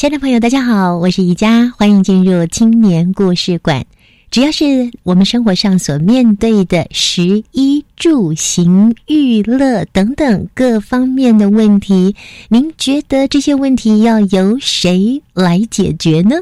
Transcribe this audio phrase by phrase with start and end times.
[0.00, 3.84] 亲爱的朋友，大家好，我是宜佳，欢迎进入青年故事馆。
[4.30, 12.16] 只要是我们生活上所面对的食衣住行、娱乐等等各方面的问题，
[12.48, 16.36] 您觉得这些问题要由谁来解决呢？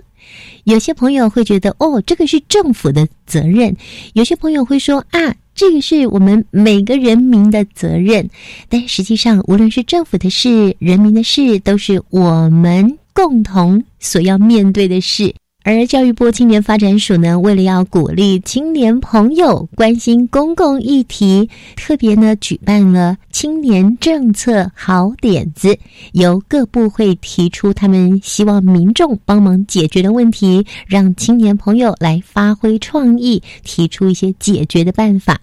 [0.63, 3.73] 有些朋友会觉得，哦，这个是政府的责任；
[4.13, 8.31] 有些朋友会说，啊，这个是我们每个人民的责任。
[8.69, 12.97] 但实际上，无论是政府的事、人民的事，都是我们。
[13.19, 25.77] 共同所要面对的事，而教育部青年发展署呢，为了要鼓励青年朋友关心公共议题，特别呢举办了青年政策好点子，
[26.13, 35.41] 由各部会提出他们希望民众帮忙解决的问题，让青年朋友来发挥创意，提出一些解决的办法。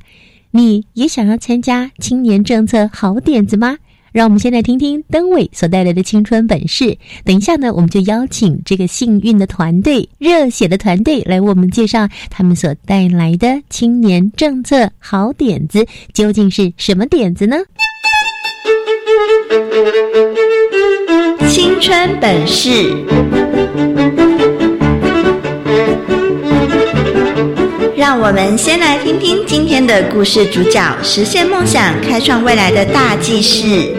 [0.52, 3.76] 你也想要参加青年政策好点子吗？
[4.16, 6.98] 让我们先来听听灯伟所带来的青春本事。
[7.26, 17.58] 等一下呢，我们就邀请这个幸运的团队、热血的团队来为我们介绍他们所带来的青年政策好点子究竟是什么点子呢？
[21.50, 22.96] 青春本事。
[27.98, 33.96] 让我们先来听听今天的故事主角实现梦想、开创未来的大记事。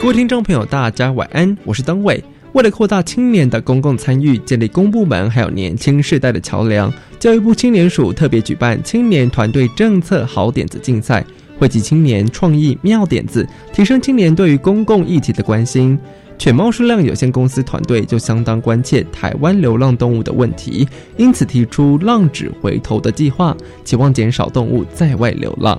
[0.00, 2.22] 各位听众朋友，大家晚安，我是登伟。
[2.52, 11.24] 为了扩大青年的公共参与，建立公部门还有年轻世代的桥梁，教育部青年署特别举办青年团队政策好点子竞赛，
[11.58, 15.98] 汇集青年创意妙点子，提升青年对于公共议题的关心。
[16.40, 25.78] 犬猫数量有限公司团队就相当关切台湾流浪动物的问题，因此提出“浪指回头”的计划，期望减少动物在外流浪。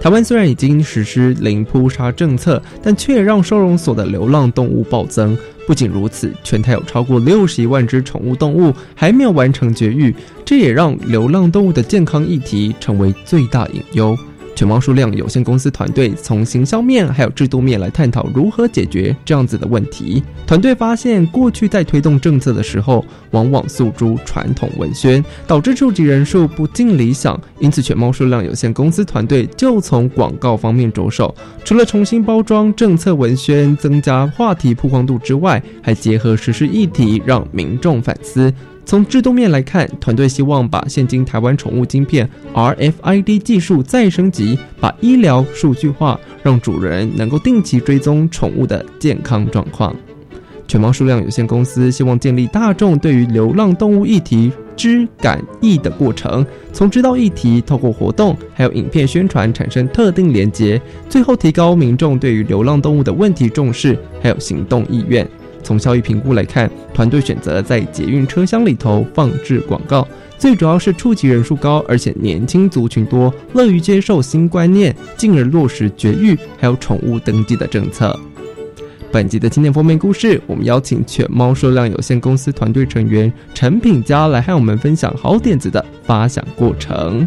[0.00, 5.38] 台湾虽然已经实施零扑杀政策，但却让收容所的流浪动物暴增。
[5.64, 10.12] 不仅如此，全台有超过六十一万只宠物动物还没有完成绝育，
[10.44, 14.18] 这也让流浪动物的健康议题成为最大隐忧。
[14.54, 20.22] 犬猫数量有限公司团队从行销面还有制度面来探讨如何解决这样子的问题。
[20.46, 27.40] 团队发现，过去在推动政策的时候，往往诉诸传统文宣，导致触及人数不尽理想。
[27.58, 31.34] 因此，犬猫数量有限公司团队就从广告方面着手，
[31.64, 38.52] 除了重新包装政策文宣、增加话题曝光度之外，还结合实施议题，让民众反思。
[38.90, 49.94] 从制度面来看，团队希望把现今台湾宠物晶片 RFID 技术再升级，把医疗数据化，让主人能够定期追踪宠物的健康状况。
[50.66, 65.24] 犬猫数量有限公司希望建立大众对于流浪动物议题知感意的过程，从知道议题，透过活动还有影片宣传产生特定连结，最后提高民众对于流浪动物的问题重视还有行动意愿。
[65.62, 70.06] 从效益评估来看，团队选择在捷运车厢里头放置广告，
[70.38, 78.18] 最主要是触及人数高，而且年轻族群多，乐于接受新观念，进而落实绝育还有宠物登记的政策。
[79.12, 87.26] 本集的经典封面故事，我们邀请犬猫数量有限公司团队成员陈品佳来和我们分享好点子的发想过程。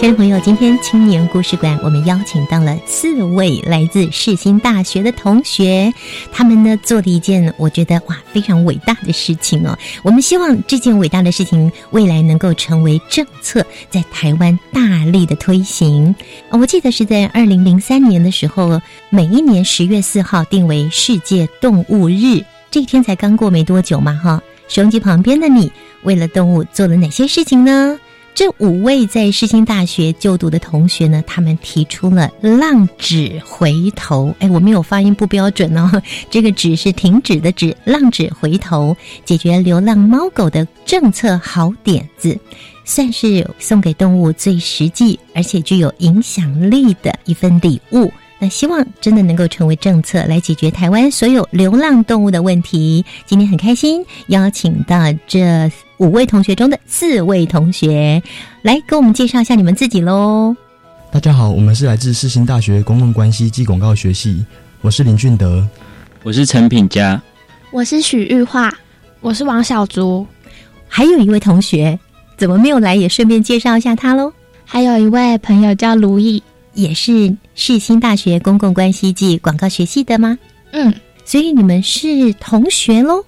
[0.00, 5.92] 亲爱的朋友，今天青年故事馆我们邀请到了四位来自世新大学的同学，
[6.32, 9.78] 他们呢做了一件我觉得哇非常伟大的事情哦。
[10.02, 16.14] 我们希望这件伟大的事情未来能够成为政策，在台湾大力的推行。
[16.48, 18.80] 我记得是在二零零三年的时候，
[19.10, 24.42] 每一年十月四号定为世界动物日，这一天才刚过没多久嘛，哈。
[24.66, 25.70] 收音机旁边的你，
[26.04, 27.98] 为了动物做了哪些事情呢？
[28.34, 34.34] 这五位在世新大学就读的同学呢，他们提出了“浪止回头”。
[34.40, 38.96] 哎，我没有发音不标准哦， 这个“止”是停止的“止”，“浪止回头”
[39.26, 42.38] 解决流浪猫狗的政策好点子，
[42.86, 48.10] 算是送给动物最实际而且具有影响力的一份礼物。
[48.42, 53.04] 那希望真的能够成为政策，来解决台湾所有流浪动物的问题。
[53.26, 58.22] 今天很开心，邀请到这五位同学中的四位同学
[58.62, 60.56] 来给我们介绍一下你们自己喽。
[61.12, 64.42] 大家好，我们是来自世新大学公共关系暨广告学系，
[64.80, 65.68] 我是林俊德，
[66.22, 67.20] 我是陈品佳，
[67.70, 68.72] 我是许玉化，
[69.20, 70.26] 我是王小竹，
[70.88, 71.98] 还有一位同学
[72.38, 72.96] 怎么没有来？
[72.96, 74.32] 也顺便介绍一下他喽。
[74.64, 76.42] 还有一位朋友叫卢毅。
[76.74, 80.38] 也是世新大学公共关系暨广告学系的吗？
[80.72, 80.94] 嗯，
[81.24, 83.24] 所以你们是同学喽？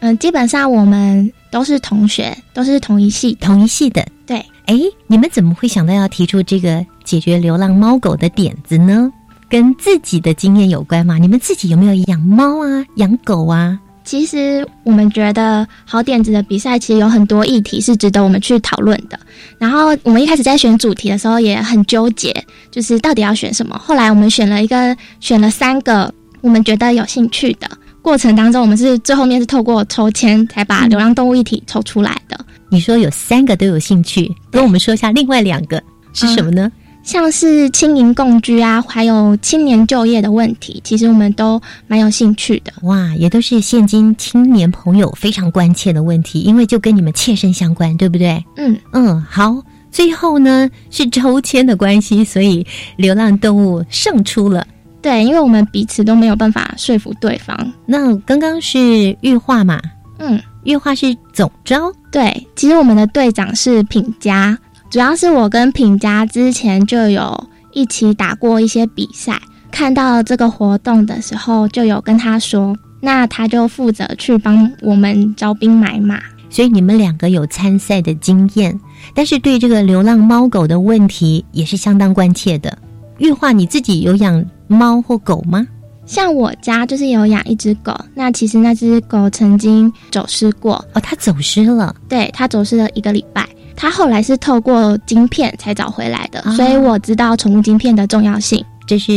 [0.00, 4.06] 嗯，基本上我们都是同学，都是同一系同一系的。
[4.26, 9.10] 对，哎，你们怎么会想到要提出这个解决流浪猫狗的点子呢？
[9.48, 11.18] 跟自己的经验有关吗？
[11.18, 13.78] 你们自己有没有养猫啊、养狗啊？
[14.06, 19.18] 其实我们觉得好点子的比赛其实有很多议题是值得我们去讨论的。
[19.58, 22.32] 然后我们一开始在选主题的时候也很纠结，
[22.70, 23.76] 就是到底要选什么。
[23.76, 27.68] 后来我们选了一个，选了三个我们觉得有兴趣的。
[28.00, 32.38] 过程当中，我们是最后面是透过抽签才把流浪动物议题抽出来的。
[32.68, 35.82] 你说有三个都有兴趣，跟我们说一下另外两个
[36.12, 36.70] 是什么呢？
[37.06, 42.72] 像是青银共居啊，还有青年就业的问题，其实我们都蛮有兴趣的。
[42.82, 48.44] 哇，也都是现今青年朋友非常关切的问题，因为就跟你们切身相关，对不对？
[48.56, 49.56] 嗯嗯，好。
[49.88, 52.66] 最后呢是抽签的关系，所以
[52.96, 54.66] 流浪动物胜出了。
[55.00, 57.72] 对，因为我们彼此都没有办法说服对方。
[57.86, 59.80] 那刚刚是玉化嘛？
[60.18, 61.90] 嗯，玉化是总招。
[62.10, 64.58] 对，其实我们的队长是品佳。
[64.88, 69.40] 主要是我跟品佳之前就有一起打过一些比赛，
[69.70, 76.20] 看到这个活动的时候，就有跟他说，那他就负责去帮我们招兵买马。
[76.48, 78.78] 所以你们两个有参赛的经验，
[79.12, 82.78] 但是对这个流浪猫狗的问题也是相当关切的。
[83.18, 85.66] 玉化，你自己有养猫或狗吗？
[86.06, 93.44] 像我家就是有养一只狗，那其实那只狗曾经走失过哦，它走失了，对，它走失了一个礼拜。
[93.76, 98.64] 他后来是透过晶片才找回来的，所以我知道宠物晶片的重要性。
[98.86, 99.12] 这是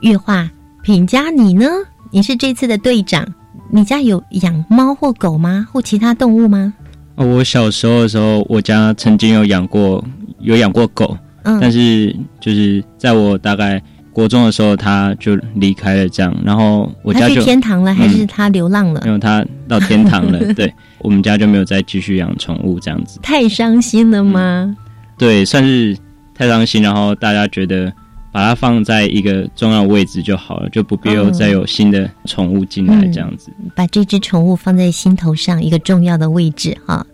[0.00, 0.48] 玉化
[0.82, 1.66] 品家，你呢？
[2.10, 3.26] 你是这次的队长，
[3.70, 5.66] 你家有养猫或狗吗？
[5.72, 6.72] 或其他动物吗？
[7.16, 10.02] 哦，我小时候的时候，我家曾经有养过，
[10.38, 13.82] 有养过狗，嗯，但是就是在我大概。
[14.14, 19.00] 国中的时候，他就离开了，这样，然后我家就天堂了，还是他流浪了？
[19.04, 20.38] 没有，他到天堂了。
[20.54, 23.18] 对，我们家就没有再继续养宠物，这样子。
[23.22, 24.74] 太伤心了吗？
[25.18, 25.98] 对，算是
[26.32, 26.80] 太伤心。
[26.80, 27.92] 然后大家觉得
[28.30, 33.52] 把它放在一个重要位置就好了，就不必又再有新的宠物进来，这样子。
[33.74, 37.04] 把这只宠物放在心头上一个重要的位置哈。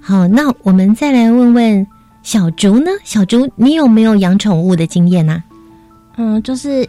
[0.00, 1.86] 好，那我们再来问问
[2.24, 2.90] 小竹呢？
[3.04, 5.40] 小竹，你有没有养宠物的经验呢？
[6.22, 6.86] 嗯，就是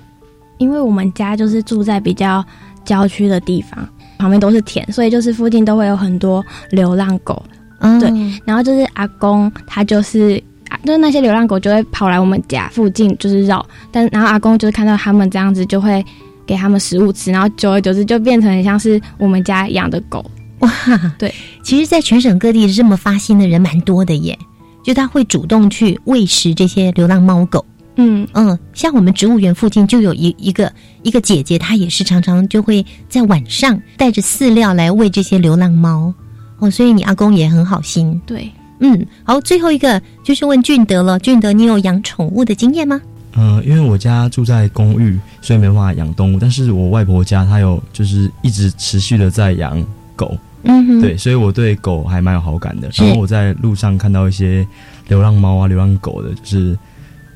[0.58, 2.44] 因为我们家就是住在比较
[2.84, 7.42] 郊区的地方，旁边都是田，所以就是附近都会有很多流浪狗。
[7.80, 8.12] 嗯，对。
[8.44, 10.38] 然后就是阿公，他就是
[10.84, 16.06] 就是那些流浪狗就会跑来我们家附近就是绕，但然后阿公就是看到他们这样子，就会
[16.46, 20.30] 给他们食物吃，然后久而久之就变成很像是我们家养的狗。
[20.60, 20.70] 哇，
[21.18, 21.34] 对。
[21.64, 24.38] 其实，在全省各地这么发心的人蛮多的耶，
[24.84, 27.66] 就他会主动去喂食这些流浪猫狗。
[27.98, 30.72] 嗯嗯，像我们植物园附近就有一一个
[31.04, 36.14] 一个姐姐，她也是常常就会在晚上带着饲料来喂这些流浪猫
[36.60, 38.20] 哦，所以你阿公也很好心。
[38.26, 43.00] 对，嗯，好，最后一个就是问俊德了，俊德，你有养宠物的经验吗？
[43.36, 52.90] 嗯，因为我家住在公寓，所以没办法养动物，但是我外婆家她有就是一直持续的在养狗，嗯哼，对，所以我对狗还蛮有好感的。
[52.94, 54.66] 然后我在路上看到一些
[55.10, 56.78] 流浪猫啊、流浪狗的，就是。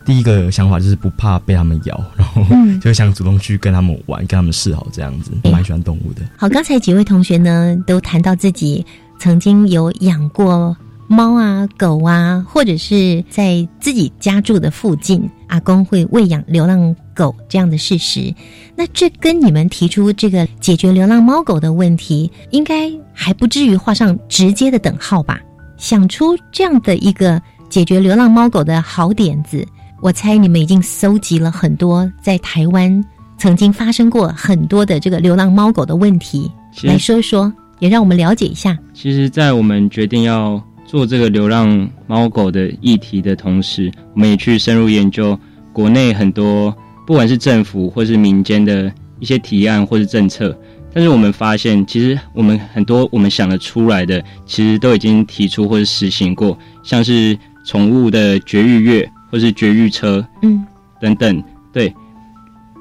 [0.06, 2.44] 第一个想法就是不怕被他们咬，然后
[2.80, 5.32] 就想主动去跟他们玩，跟他们示好这样子。
[5.44, 6.22] 我蛮喜欢动物的。
[6.38, 8.86] 好，刚才几位同学呢都谈到自己
[9.20, 10.76] 曾经有养过
[11.08, 18.34] 猫啊、狗啊，或者是在自己家住的附近，阿公会喂养流浪狗这样的事实。
[18.76, 25.40] 那这跟你们提出这个解决流浪猫狗的问题，应该还不至于画上直接的等号吧？
[25.78, 29.68] 想出这样的一个解决流浪猫狗的好点子，
[30.06, 33.04] 我猜你们已经搜集了很多在台湾
[33.40, 36.52] 曾经发生过很多的这个流浪猫狗的问题，
[36.84, 38.78] 来说说，也让我们了解一下。
[38.94, 45.36] 其实，在我们决定要做这个流浪猫狗的议题的同时，我们也去深入研究
[45.74, 46.72] 国内很多，
[47.08, 50.56] 不管是政府或是民间的一些提案或是政策。
[50.94, 57.36] 但是我们发现，其实我们很多我们想得出来的，其实都已经提出或者实行过，像是
[57.66, 60.66] 宠物的绝育月或是绝育车，嗯，
[61.02, 61.44] 等等。
[61.74, 61.94] 对，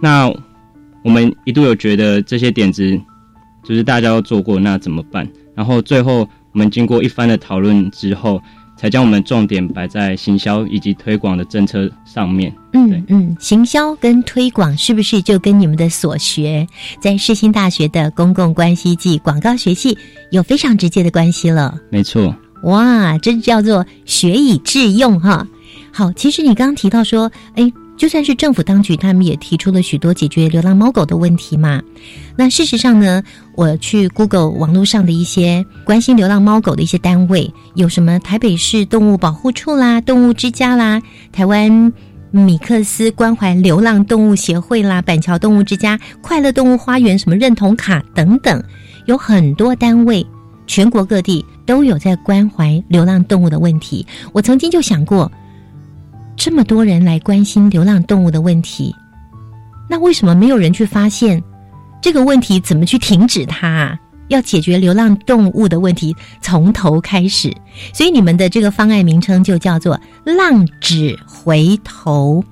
[0.00, 0.32] 那
[1.02, 2.96] 我们一度有觉得这些点子
[3.64, 5.28] 就是大家都做过，那怎么办？
[5.56, 6.28] 然后最后。
[6.52, 8.40] 我们经过一番的讨论之后，
[8.76, 12.54] 才将我们重点摆在行销以及推广的政策上面。
[12.72, 16.64] 嗯嗯，行销跟推广是不是就跟你们的所学
[17.00, 19.98] 在世新大学的公共关系暨广告学系
[20.30, 21.76] 有非常直接的关系了？
[21.90, 22.32] 没错。
[22.62, 25.44] 哇，这叫做学以致用哈。
[25.94, 27.72] 好，其实你刚刚提到说，哎。
[27.96, 31.80] 就算是政府当局，他们也提出了许多解决流浪猫狗的问题嘛。
[32.34, 33.22] 那事实上呢，
[33.54, 41.92] 我去 Google 网络上的一些关心流浪猫狗的一些单位，有什么台北市动物保护处啦、动物之家啦、台湾
[42.32, 48.60] 米克斯关怀流浪动物协会啦、板桥动物之家、快乐动物花园什么认同卡等等，
[49.06, 50.26] 有很多单位，
[50.66, 54.04] 全国各地都有在关怀流浪动物的问题。
[54.32, 55.30] 我曾经就想过。
[56.36, 58.94] 这么多人来关心流浪动物的问题，
[59.88, 61.42] 那为什么没有人去发现
[62.02, 62.60] 这个问题？
[62.60, 63.98] 怎么去停止它？
[64.28, 67.54] 要解决流浪动物的问题，从头开始。
[67.92, 72.42] 所以你们的这个方案名称就叫做“浪止回头”。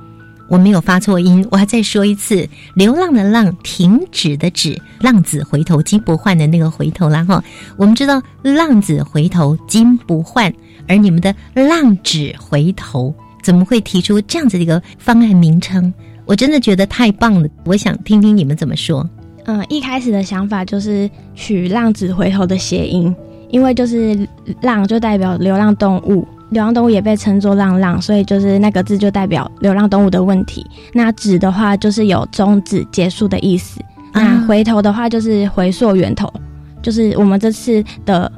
[0.49, 2.47] 我没有发错音，我还再说一次
[2.77, 7.43] ：“流浪的浪，停止的止，浪子回头金不换的那个回头啦。”哈，
[7.79, 10.53] 我们知道“浪子回头金不换”，
[10.87, 13.15] 而你们的“浪子回头”。
[13.43, 15.93] 怎么会提出这样子的一个方案名称？
[16.25, 17.49] 我真的觉得太棒了！
[17.65, 19.09] 我想听听你们怎么说。
[19.45, 23.13] 嗯，一开始的想法就是取“浪子回头”的谐音，
[23.51, 24.17] 因为就是
[24.63, 30.65] “浪”就代表流浪动物，流浪动物也被称作“浪浪”，所以就是那个字就代表流浪动物的问题。
[30.93, 33.81] 那“止”的话就是有终止、结束的意思。
[34.15, 36.33] 那“回头”的话就是回溯源头，
[36.81, 38.31] 就是我们这次的。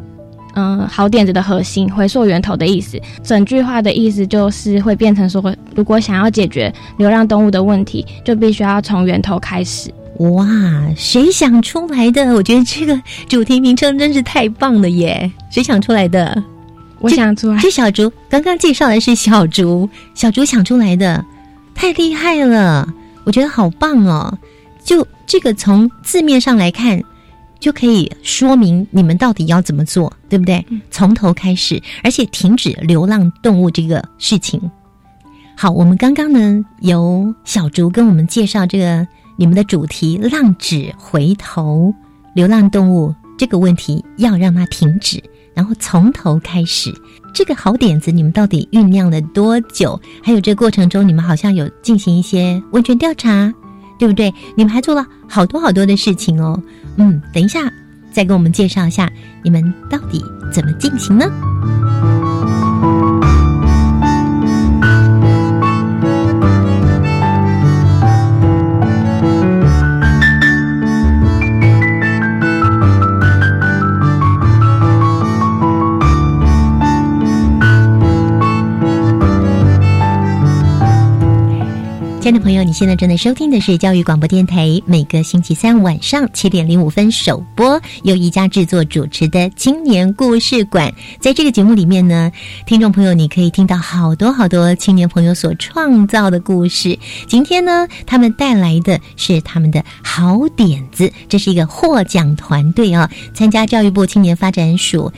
[0.55, 3.01] 嗯，好点子的核心，回溯源头的意思。
[3.23, 9.93] 整句话的意思就是会变成说，如果想要解决流浪动物的问题，就必须要从源头开始。
[10.19, 10.47] 哇，
[10.97, 12.33] 谁想出来的？
[12.35, 12.97] 我觉得这个
[13.29, 15.29] 主题名称真是太棒了耶！
[15.51, 16.41] 谁想出来的？
[17.01, 17.59] 我想出来。
[17.59, 21.25] 是小竹，刚刚介绍的是小竹，小竹想出来的，
[21.75, 22.89] 太厉害了！
[23.25, 24.39] 我觉得好棒哦。
[24.85, 27.03] 就这个从字面上来看。
[27.65, 30.63] 就可以说明你们到底要怎么做，对不对？
[30.91, 34.61] 从头开始，而且停止流浪动物这个事情。
[35.57, 41.91] 好，我们刚刚呢由小竹跟我们介绍这个你们的主题“浪止回头”，
[42.37, 45.19] 流浪动物这个问题要让它停止，
[45.55, 46.93] 然后从头开始。
[47.33, 49.99] 这个好点子，你们到底酝酿了多久？
[50.23, 53.51] 还有这过程中，你们好像有进行一些问卷调查。
[53.97, 54.35] 对不对？
[54.57, 56.61] 你们还做了好多好多的事情哦。
[56.97, 57.73] 嗯，等一下
[58.13, 59.11] 再给我们介绍一下，
[59.43, 61.27] 你们到底怎么进行呢？
[82.41, 90.93] 朋友，你现在正在收听的是教育广播电台，每个星期三晚上七点零五分首播，由宜家制作主持的青年故事馆。
[91.21, 92.33] 在这个节目里面呢，
[92.67, 96.99] 听众朋友你可以听到好多好多青年朋友所创造的故事。
[97.29, 105.13] 今天呢，他们带来的是他们的好点子，这是一个获奖团队啊，参加教育部青年发展署。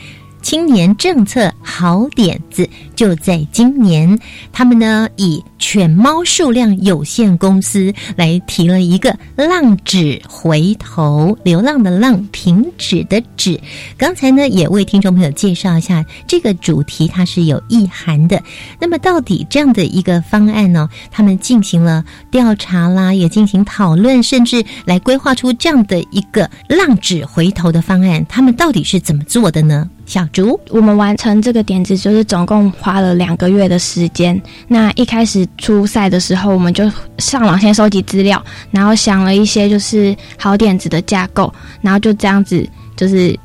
[0.47, 4.17] 青年政策好点子就在今年，
[4.53, 13.61] 他们呢以犬猫数量有限公司来提了一个“浪止回头”，流浪的浪，停止的止。
[13.99, 18.41] 刚才呢也为听众朋友介绍一下这个主题，它是有意涵的。
[18.79, 29.91] 那么到底这样的一个方案呢，他们进行了调查啦，也进行讨论，甚至来规划出这样的一个“浪止回头”的方案，他们到底是怎么做的呢？
[30.07, 34.41] 小竹，我们完成这个点子就是总共花了两个月的时间。
[34.69, 42.65] 那一开始初赛的时候，我们就上网先收集资料，然后想了一些就是好点子的架构，然后就这样子
[42.97, 43.37] 就是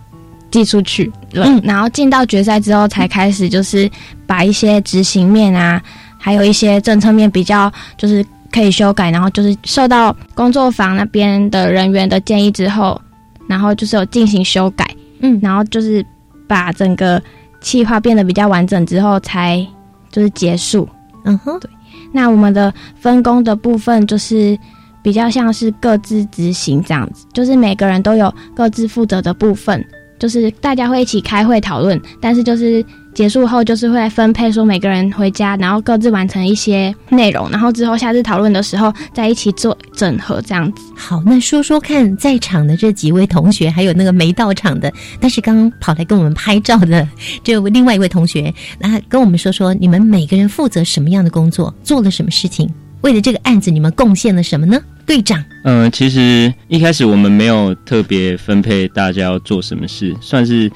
[0.52, 1.48] 寄出去了。
[1.64, 3.90] 然后进到决赛之后，才开始就是
[4.28, 5.82] 把一些执行面啊，
[6.20, 13.02] 还有一些政策面比较就是可以修改，然后就是受到工作坊那边的人员的建议之后，
[13.48, 14.86] 然后就是有进行修改。
[15.22, 16.06] 嗯，然后就是。
[16.52, 17.22] 把整个
[17.62, 19.66] 计划变得比较完整之后，才
[20.12, 20.86] 就是结束。
[21.24, 21.72] 嗯哼，对。
[22.12, 24.60] 那我们的分工的部分就是
[25.02, 29.82] 比较像是各自执行这样子，就是每个人都有各自负责的部分，
[30.20, 32.86] 就是大家会一起开会讨论，但是就是。
[33.14, 40.82] 结束后就是会分配，说每个人回家，然后各自完成一些内容，然后之后下次讨论的时候再一起做整合，这样子。
[40.96, 47.06] 好，那说说看，在场的这几位同学，还有那个没到场的，但是刚刚跑来跟我们拍照的
[47.44, 52.70] 这另外一位同学，那跟我们说说，你们每个人负责什么样的工作，做了什么事情？
[53.02, 54.80] 为了这个案子，你们贡献了什么呢？
[55.06, 60.72] 队长，嗯，其实一开始我们没有特别分配大家要做什么事，算是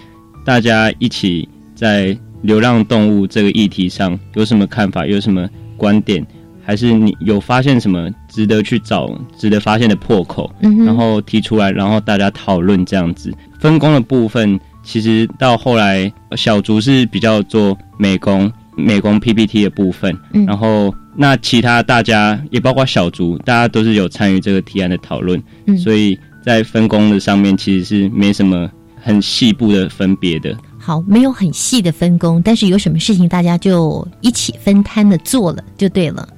[0.46, 2.18] 大家一起在。
[2.42, 5.06] 流浪动物这个议题上有什么看法？
[5.06, 6.25] 有什么观点？
[6.68, 10.51] 还是你有发现什么值得去找、值得发现的破口？
[10.84, 13.32] 然后提出来，然后大家讨论这样子。
[13.60, 20.18] 分工的部分，其实到后来小竹是比较做美工、美工 PPT 的部分。
[20.48, 25.39] 然后那其他大家也包括小竹，大家都是有参与这个提案的讨论。
[25.77, 28.68] 所以在分工的上面，其实是没什么
[29.00, 30.58] 很细部的分别的。
[30.86, 36.30] 好，没有很细的分工，但是有什么事情大家就一起分摊的做了就对了。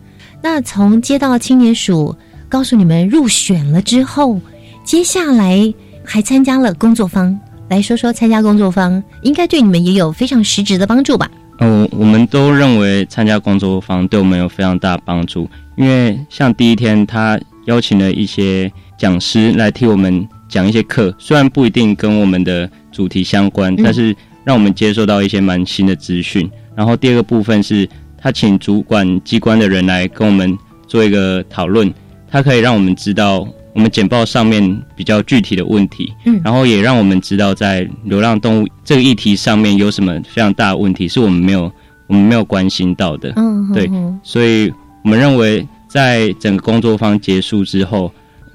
[0.41, 2.15] 那从接到青年署
[2.47, 4.39] 告诉你们入选了之后，
[4.85, 7.37] 接下来还参加了工作坊，
[7.67, 11.29] 来说说参加工作坊应该对你们也有非常实质的帮助吧？
[11.59, 15.45] 哦，我们都认为参加工作坊对我们有非常大帮助，
[15.75, 24.15] 因为像第一天他邀请了一些讲师来替我们讲一些课，虽然不一定跟我们的主题相关，但是。
[24.47, 27.85] 让我们接受到一些蛮新的资讯，然后第二个部分是
[28.17, 30.57] 他请主管机关的人来跟我们
[30.87, 31.93] 做一个讨论，
[32.31, 41.69] 他可以让我们知道我们简报上面比较具体的问题，嗯，然后也让我们知道在流浪动物这个议题上面有什么非常大的问题是我们没有
[42.07, 43.91] 我们没有关心到的，嗯，对，
[44.23, 44.71] 所以
[45.03, 48.09] 我们认为在整个工作坊结束之后，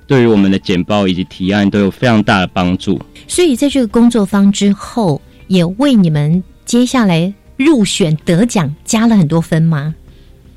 [0.06, 2.98] 对于我们的简报以及提案都有非常大的帮助。
[3.28, 5.20] 所以在这个工作坊之后。
[5.48, 9.94] 也为你们接下来入选得奖加了很多分吗？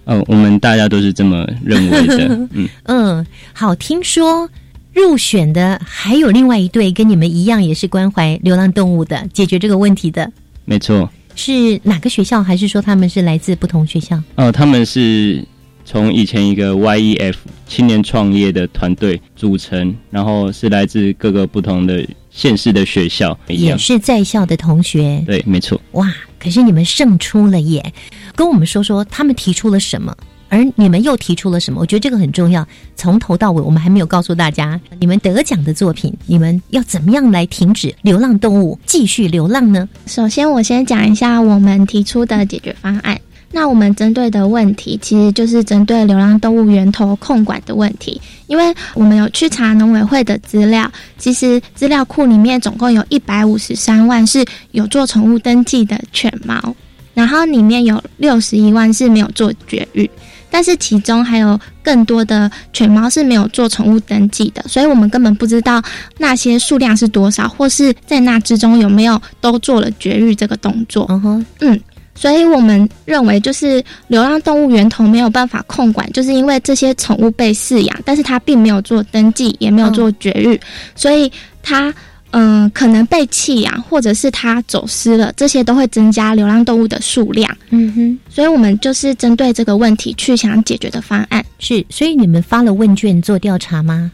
[0.05, 2.27] 嗯，我们大家都是这么认为的。
[2.53, 4.49] 嗯嗯，好，听说
[4.93, 10.31] 入选的还有另外一对跟你们一样也是关怀流浪动物的，解决这个问题的。
[10.63, 12.43] 没错，是哪个学校？
[12.43, 14.21] 还是说他们是来自不同学校？
[14.35, 15.43] 哦，他们是
[15.85, 17.35] 从以前一个 YEF
[17.67, 22.05] 青年创业的团队组成，然后是来自各个不同的。
[22.35, 25.79] 县市的学校也是在校的同学，对，没错。
[25.93, 27.93] 哇，可是你们胜出了耶！
[28.35, 30.13] 跟我们说说他们提出了什么，
[30.49, 31.79] 而你们又提出了什么？
[31.79, 32.67] 我觉得这个很重要。
[32.97, 39.87] 从头到尾，我们还没有告诉大家，你们得奖的作品，你们要怎么样来停止流浪动物继续流浪呢？
[40.05, 43.17] 首先，我先讲一下我们提出的解决方案。
[43.55, 48.21] 那我们针对的问题，其实就是针对流浪动物源头控管的问题。
[48.47, 56.75] 因为我们有去查农委会的资料，其实资料库里面总共有一百五十三万是有做宠物登记的犬猫，
[57.13, 60.09] 然后里面有六十一万是没有做绝育，
[60.51, 65.81] 但是其中还有更多的犬猫是没有做宠物登记的，所以我们根本不知道
[66.17, 71.05] 那些数量是多少，或是在那之中有没有都做了绝育这个动作。
[71.07, 71.79] 嗯哼，嗯。
[72.15, 80.59] 所以我们认为，就是流浪动物源头没有办法控管，就是因为这些宠物被饲养，但是它并没有做登记，也没有做绝育，
[80.95, 81.29] 所以
[81.61, 81.93] 它
[82.31, 87.53] 嗯可能被弃养，或者是它走失了，这些都会增加流浪动物的数量。
[87.69, 91.43] 嗯哼，所以我们就是针对这个问题去想解决的方案。
[91.59, 94.09] 是，所以你们发了问卷做调查吗？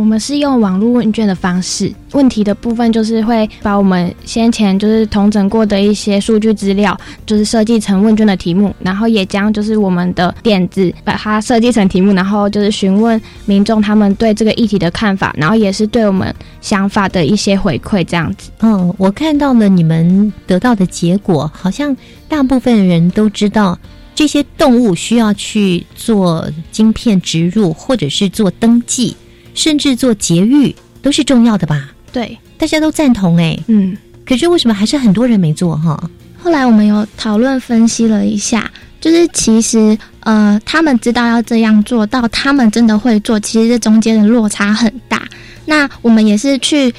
[0.00, 18.50] 我们是用网络问卷的方式，问题的部分就是会把我们先前就是统整过的一些数据资料，就是设计成问卷的题目，然后也将就是我们的点子把它设计成题目，然后就是询问民众他们对这个议题的看法，然后也是对我们想法的一些回馈，这样子。
[18.60, 21.94] 嗯，我看到了你们得到的结果，好像
[22.26, 23.78] 大部分人都知道
[24.14, 29.14] 这些动物需要去做晶片植入，或者是做登记。
[29.60, 31.90] 甚至做节育都是重要的吧？
[32.10, 33.58] 对，大家都赞同哎。
[33.66, 33.94] 嗯，
[34.24, 36.10] 可是为什么还是很多人没做哈？
[36.42, 38.70] 后来我们有讨论分析了一下，
[39.02, 45.28] 就是其实呃，他们知道要这样做到，他们真的会做，其实这中间的落差很大。
[45.66, 46.92] 那我们也是去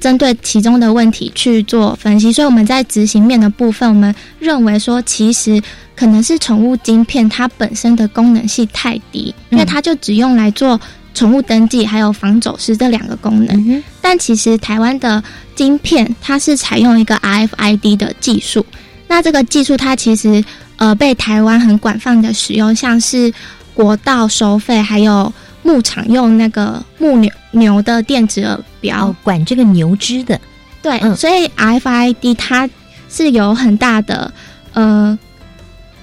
[0.00, 5.62] 针对其中的问题去做分析，所以我们在执行面的部分，我们认为说，其实
[5.94, 10.78] 可能是宠物晶片它本身的功能性太低，因为它就只用来做
[11.14, 13.82] 宠物登记还有防走失这两个功能。
[14.00, 15.22] 但其实台湾的
[15.54, 18.64] 晶片它是采用一个 RFID 的技术。
[19.06, 20.44] 那这个技术它其实
[20.76, 23.32] 呃被台湾很广泛的使用，像是
[23.74, 30.40] 国道收费，还有牧场用那个牧牛牛的电子耳表管这个牛只的，
[30.82, 32.68] 对，所以 RFID 它
[33.08, 34.32] 是有很大的
[34.74, 35.18] 呃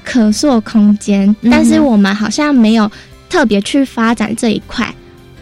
[0.04, 2.92] 可塑空间，但是我们好像没有
[3.36, 4.96] 特别去发展这一块。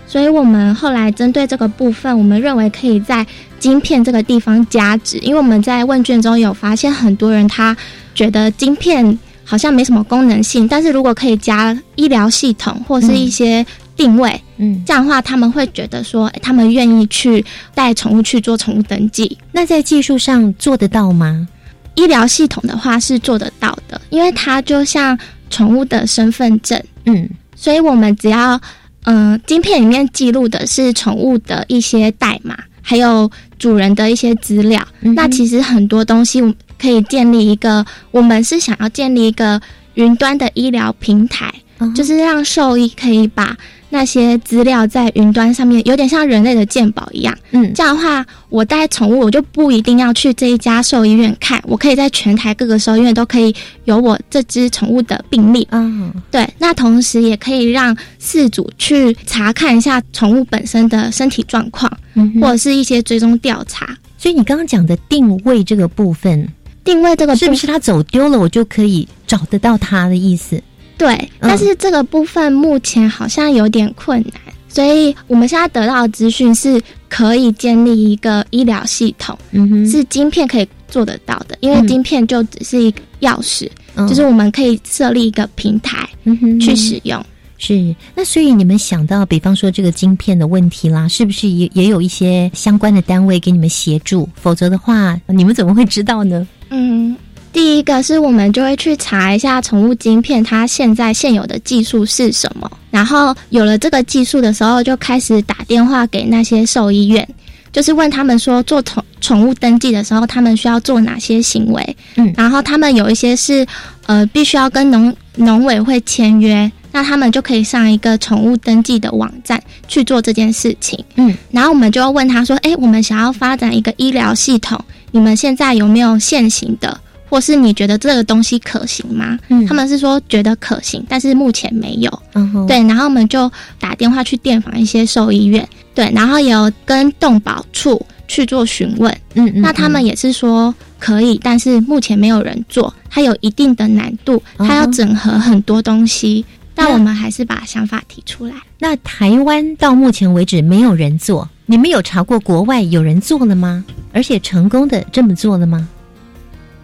[0.08, 3.26] 所以我们后来针对这个部分，我们认为可以在
[3.60, 7.78] 晶片这个地方加值，因为我们在问卷中有发现，很多人他
[8.16, 13.64] 觉得晶片好像没什么功能性，但是如果可以加医疗系统或是一些
[13.96, 19.38] 定位，嗯，这样的话他们会觉得说，他们愿意去带宠物去做宠物登记。
[19.52, 21.48] 那在技术上做得到吗？
[21.96, 25.16] 医疗系统的话是做得到的，因为它就像
[25.52, 27.30] 宠物的身份证，嗯，
[27.64, 28.60] 所以我们只要。
[29.06, 34.82] 嗯，晶片里面记录的是宠物的一些代码，还有主人的一些资料。
[35.02, 36.42] 那其实很多东西
[36.80, 39.62] 可以建立一个，我们是想要建立一个
[39.96, 41.54] 云端的医疗平台，
[41.94, 43.58] 就是让兽医可以把。
[43.94, 47.38] 那些资料在云端上面，有点像人类的鉴宝一样。
[47.52, 53.54] 嗯，这样的话，我带宠物，我就不一定要去这一家兽医院看，我可以在全台各个兽医院都可以
[53.86, 55.68] 有我这只宠物的病例。
[55.70, 56.50] 嗯，对。
[56.58, 61.96] 那同时也可以让饲主去查看一下宠物本身的身体状况，
[62.42, 63.96] 或者是一些追踪调查。
[64.18, 66.50] 所以你刚刚讲的定位这个部分，
[66.84, 70.60] 定位这个是不是它走丢了，我就可以找得到它的意思？
[71.04, 83.70] 对，但是这个部分目前好像有点困难，所以我们现在得到的资讯是可以建立一个医疗系统，嗯哼，是晶片可以做得到的，因为晶片就只是一个钥匙，
[84.08, 87.22] 就是我们可以设立一个平台，嗯哼，去使用。
[87.58, 94.30] 是，那所以你们想到，比方说这个晶片的问题啦，是不是也也有一些相关的单位给你们协助？
[94.36, 96.48] 否则的话，你们怎么会知道呢？
[96.70, 97.14] 嗯。
[97.54, 107.26] 第一个是我们就会去查一下宠物晶片它现在现有的技术是什么，然后有了这个技术的时候，就开始打电话给那些兽医院，
[107.72, 111.98] 就是问他们说做宠宠物登记的时候，他们需要做哪些行为。
[112.16, 113.66] 嗯，然后他们有一些是
[114.08, 121.06] 呃必须要跟农农委会签约，那他们就可以上一个宠物登记的网站去做这件事情。
[121.18, 127.00] 嗯，然后我们就要问他说：“哎，我们想要发展一个医疗系统，你们现在有没有现行的？”
[127.34, 129.40] 或是你觉得这个东西可行吗？
[129.50, 132.22] 嗯，他们是说觉得可行，但是目前没有。
[132.36, 139.12] 嗯，对，然后我们就打电话去电访一些兽医院，对，然后有跟动保处去做询问。
[139.34, 146.46] 嗯嗯，那他们也是说可以，但是目前没有人做，它有一定的难度，它要整合很多东西。
[146.76, 148.54] 但我们还是把想法提出来。
[148.78, 153.84] 那台湾到目前为止没有人做，你们有查过国外有人做了吗？
[154.12, 155.90] 而且成功的这么做了吗？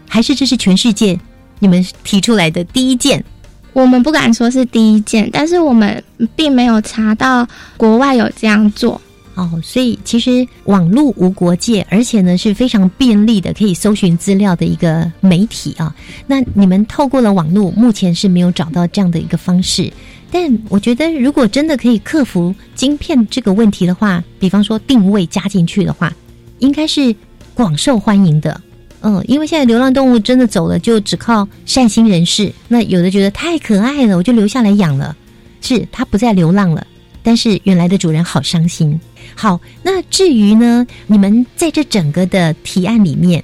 [0.09, 1.17] 还是这是全世界
[1.59, 3.23] 你们提出来的第一件？
[3.71, 6.03] 我们不敢说是第一件，但是我们
[6.35, 8.99] 并没有查到国外有这样做
[9.35, 9.61] 哦。
[9.63, 15.95] 所以其实网络无国界，而且呢是非常便利的，可以搜寻资料的一个媒体啊。
[16.25, 19.93] 那你们透过了网络，目前是没有找到这样的一个方式。
[20.31, 26.11] 但我觉得，如果真的可以克服晶片这个问题的话，比方说定位加进去的话，
[26.57, 27.15] 应该是
[27.53, 28.59] 广受欢迎的。
[29.01, 32.51] 嗯，因为现在流浪动物真的走了，就只靠善心人士。
[32.67, 35.15] 那有的觉得太可爱了，我就留下来养了。
[35.61, 36.85] 是它不再流浪了，
[37.21, 38.99] 但是原来的主人好伤心。
[39.35, 43.43] 好，那至于呢，你们在这整个的提案里面，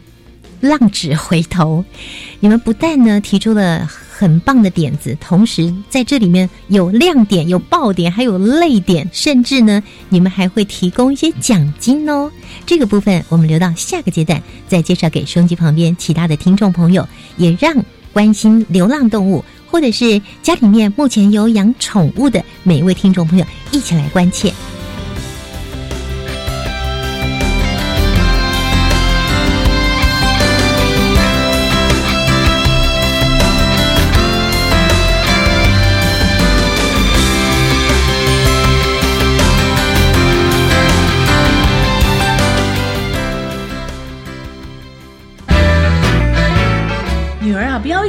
[0.62, 1.84] 浪子回头，
[2.40, 3.90] 你们不但呢提出了。
[4.18, 12.32] 很棒的点子，同时在这里面有亮点、有爆点，还有泪点，甚至呢，你们还会提供一些奖金哦。
[12.66, 17.76] 这个部分我们留到下个阶段再介绍给收音机旁边其他的听众朋友，也让
[18.14, 24.54] 关心流浪动物或者是家里面目前有养宠物的每一位听众朋友一起来关切。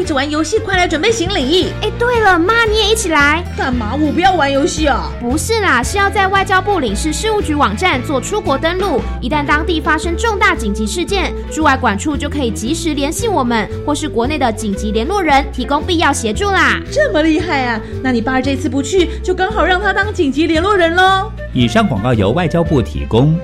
[0.06, 1.72] 要一直玩游戏，快来准备行李。
[1.82, 3.42] 哎，对了，妈你也一起来。
[3.56, 3.96] 干嘛？
[3.96, 5.10] 我不要玩游戏啊！
[5.20, 9.00] 不是啦，是要在外交部领事事务局网站做出国登录。
[9.20, 16.80] 一旦当地发生重大紧急事件，驻外管处就可以及时联系我们，或是国内的紧急联络人，提供必要协助啦。
[16.92, 17.80] 这么厉害啊！
[18.00, 21.32] 那你爸这次不去，就刚好让他当紧急联络人喽。
[21.52, 23.36] 以上广告由外交部提供。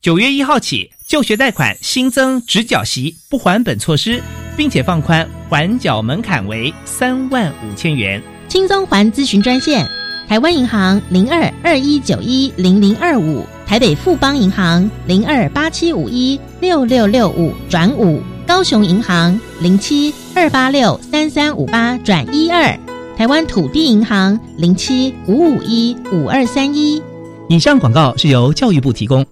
[0.00, 4.22] 九月一号起，就学贷款新增直缴息不还本措施，
[4.56, 8.18] 并且放宽还缴门槛为三万五千元。
[8.48, 9.86] 轻松还咨询专线：
[10.26, 22.74] 台湾银行零二二一九一零零二五，台北富邦银行零二八七五一六六六五转五，高雄银行零七二八六三三五八转一二，
[23.18, 27.02] 台湾土地银行零七五五一五二三一。
[27.50, 29.22] 以上广告是由教育部提供。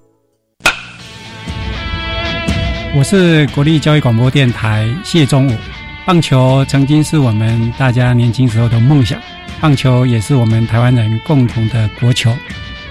[2.93, 5.57] 我是国立教育广播电台谢忠武。
[6.05, 9.21] 棒球曾经是我们大家年轻时候的梦想，
[9.61, 12.37] 棒球也是我们台湾人共同的国球。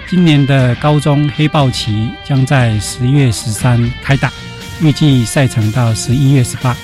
[0.08, 4.32] 今年的高中黑豹旗将在十月十三开打，
[4.80, 6.74] 预计赛程到十一月十八。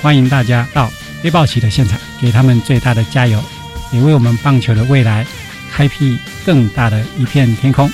[0.00, 0.90] 欢迎大家到
[1.22, 3.44] 黑豹旗的现场，给他们最大的加油，
[3.92, 5.26] 也为我们棒球的未来
[5.70, 7.90] 开辟更大的一片天空。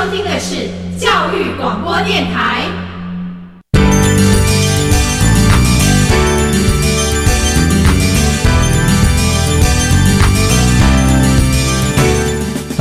[0.00, 0.06] 大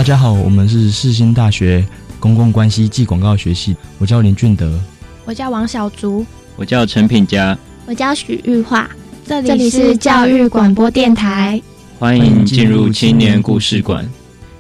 [0.02, 1.86] 家好，我们是世新大学
[2.22, 4.80] 公共关系暨广告学系，我叫林俊德，
[5.26, 8.90] 我叫王小竹，我叫陈品佳，我叫许玉化，
[9.28, 11.62] 这里是教育广播电台，
[12.00, 14.10] 欢迎进入青年故事馆。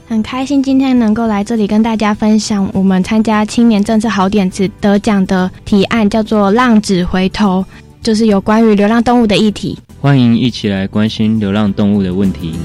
[0.09, 7.63] 很开心今天能够来这里跟大家分享我们参加青年政策好点子得奖的提案，叫做“浪子回头”，
[8.01, 9.77] 就是有关于流浪动物的议题。
[10.01, 12.55] 欢迎一起来关心流浪动物的问题。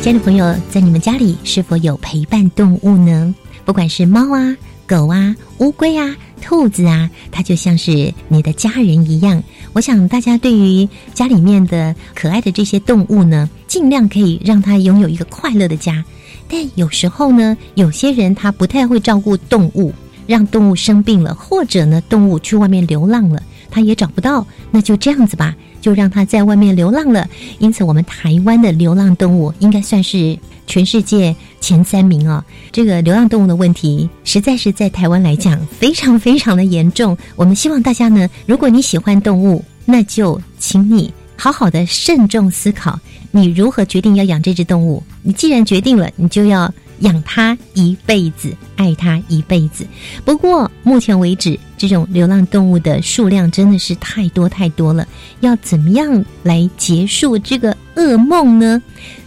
[0.00, 3.34] 亲爱的朋友，在你们家里是否有陪伴动物呢？
[3.64, 9.42] 不管是猫啊、狗啊、乌龟啊、兔子啊，它就像是你的家人一样。
[9.72, 16.04] 我想大家对于家里面的可爱的这些动物呢，尽量可以让它拥有一个快乐的家。
[16.48, 19.90] 但有时候呢，有些人他不太会照顾动物，
[20.26, 25.56] 让动物生病了，或者呢，动物去外面流浪了，他也找不到，那就这样子吧。
[25.80, 27.28] 就让它在外面流浪了，
[27.58, 32.44] 因此我们台湾的流浪动物应该算是全世界前三名哦。
[32.70, 37.16] 这个流浪动物的问题，实在是在台湾来讲非常非常的严重。
[37.36, 42.98] 我们希望大家呢，如果你喜欢动物，那就请你好好的慎重思考，
[43.30, 45.02] 你如何决定要养这只动物。
[45.22, 46.72] 你既然决定了，你就要。
[47.02, 49.86] 养它一辈子，爱它一辈子。
[50.24, 55.06] 不过目前为止，这种流浪动物的数量真的是太多太多了。
[55.40, 58.82] 要怎么样来结束这个噩梦呢？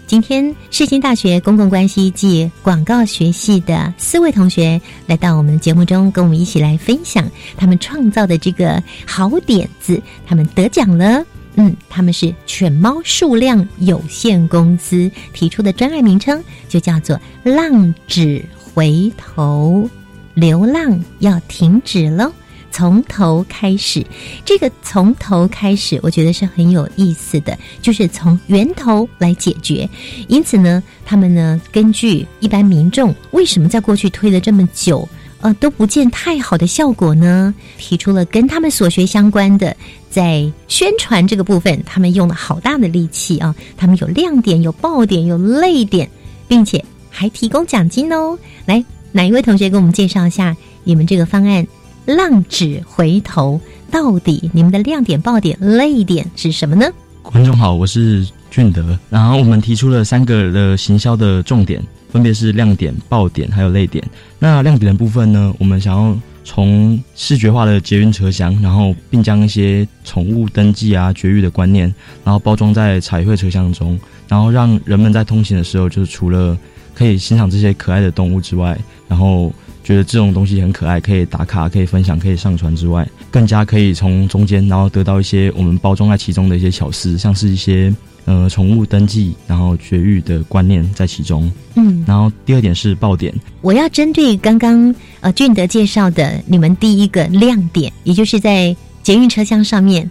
[0.07, 9.99] 今天世新大学公共关系暨广告学系的四位同学来到我们的节目中，跟我们一起来分享他们创造的这个好点子。
[10.27, 11.25] 他们得奖了。
[11.55, 19.89] 嗯，他们是犬猫数量有限公司提出的专案名称，就叫做“浪止回头”，
[20.35, 22.31] 流浪要停止喽，
[22.71, 24.05] 从头开始。
[24.43, 29.89] 这个从头开始，我觉得是很有意思的，就是从源头来解决。
[30.27, 35.07] 因此呢，他们呢，根据一般民众为什么在过去推了这么久？
[35.41, 37.53] 呃，都不见太好的效果呢。
[37.77, 39.77] 提出了跟他们所学相关的，
[40.15, 43.53] 在宣传这个部分，他们用了好大的力气啊。
[43.75, 46.09] 他们有亮点，有爆点，有泪点，
[46.47, 48.39] 并且还提供奖金哦。
[48.65, 51.67] 来，哪一位同学给我们介绍一下你们这个方案
[52.07, 53.59] “浪止回头”
[53.91, 56.87] 到底你们的亮点、爆点、泪点是什么呢？
[57.21, 58.97] 观众好，我是俊德。
[59.09, 61.83] 然后我们提出了三个的行销的重点。
[62.09, 64.01] 分别是亮点、爆点还有泪点。
[64.39, 76.57] 那亮点的部分呢，我们想要从视觉化的捷运车厢，然后并将一些宠物登记啊、绝育的观念，然后包装在彩绘车厢中，然后让人们在通行的时候，就是除了
[76.93, 78.77] 可以欣赏这些可爱的动物之外，
[79.07, 79.51] 然后
[79.83, 87.93] 觉得这种东西很可爱，可以打卡、可以分享、可以上传之外，更加可以从中间然后得到一些我们包装在其中的一些巧思，像是一些
[88.25, 91.51] 呃宠物登记然后绝育的观念在其中。
[91.75, 100.09] 嗯，然后第二点是爆点，我要针对刚刚呃俊德介绍的你们第一个亮点，也就是在捷运车厢上面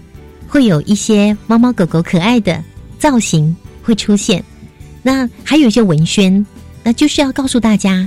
[0.48, 2.62] 会有一些猫猫狗狗可爱的
[2.98, 4.42] 造型会出现，
[5.02, 6.44] 那还有一些文宣。
[6.86, 8.06] 那就是要告诉大家，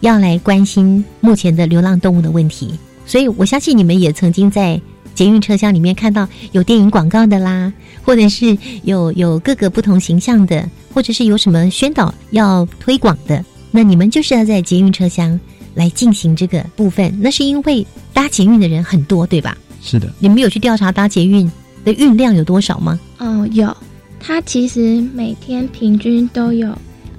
[0.00, 2.78] 要来关心目前的流浪动物的问题。
[3.06, 4.78] 所以我相信你们也曾经在
[5.18, 7.72] 捷运车厢里面看到有电影广告的啦，
[8.04, 13.44] 或者是有有各个不同形象的，或者是有什么宣导要推广的。
[13.72, 15.38] 那你们就是要在捷运车厢
[15.74, 17.12] 来进行这个部分。
[17.20, 19.58] 那是因为搭捷运的人很多，对吧？
[19.82, 20.08] 是的。
[20.20, 21.50] 你们有去调查搭捷运
[21.84, 23.00] 的运量有多少吗？
[23.18, 23.76] 哦，有。
[24.20, 26.72] 它其实每天平均都有。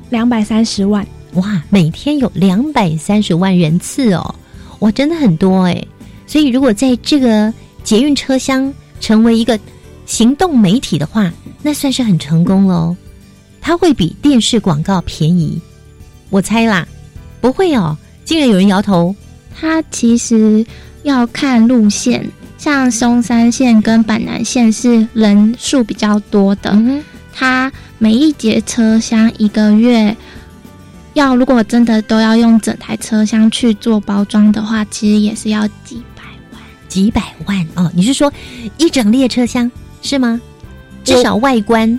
[0.09, 1.62] 两百三十万哇！
[1.69, 4.35] 每天有两百三十万人次哦，
[4.79, 5.85] 哇，真的很多哎。
[6.25, 7.53] 所以如果在这个
[7.89, 9.60] 捷运车厢成为一个
[10.06, 12.95] 行动媒体的话，那算是很成功喽。
[13.60, 15.60] 它会比电视广告便宜，
[16.30, 16.88] 我猜啦。
[17.41, 19.15] 不会哦，竟然有人摇头。
[19.60, 20.63] 它其实
[21.02, 22.23] 要看路线，
[22.60, 26.80] 像松山线跟板南线是人数比较多的，
[27.34, 27.71] 它。
[27.97, 30.15] 每一节车厢一个月
[31.15, 36.02] 要，如果真的都要用整台车厢去做包装的话，其实也是要几
[36.89, 37.89] 几百万哦。
[37.95, 38.32] 你是说
[38.78, 39.71] 一整列车厢
[40.02, 40.41] 是吗？
[41.06, 41.97] 至少外观，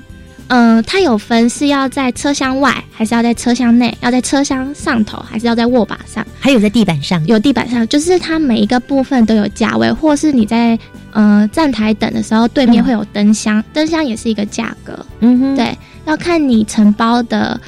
[0.48, 3.96] 嗯，它有分是要在车厢外，还是要在车厢内？
[4.00, 6.24] 要在车厢上头，还是要在握把上？
[6.38, 7.24] 还有在地板上？
[7.26, 10.78] 有地板上，就是它每一个部分都有价位，或是你在
[11.12, 15.06] 呃站台等的时候，对面会有灯箱，灯箱也是一个价格。
[15.20, 15.76] 嗯哼，对。
[16.06, 17.60] 要看你承包的，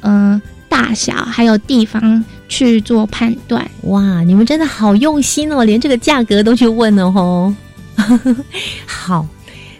[0.00, 3.68] 嗯，大小还有地方去做判断。
[3.82, 7.54] 哇，你们真的好用心哦，连这个价格都去问了吼。
[8.86, 9.26] 好，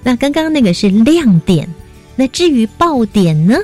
[0.03, 1.69] 那刚刚那个是亮点，
[2.15, 3.57] 那至于爆点呢？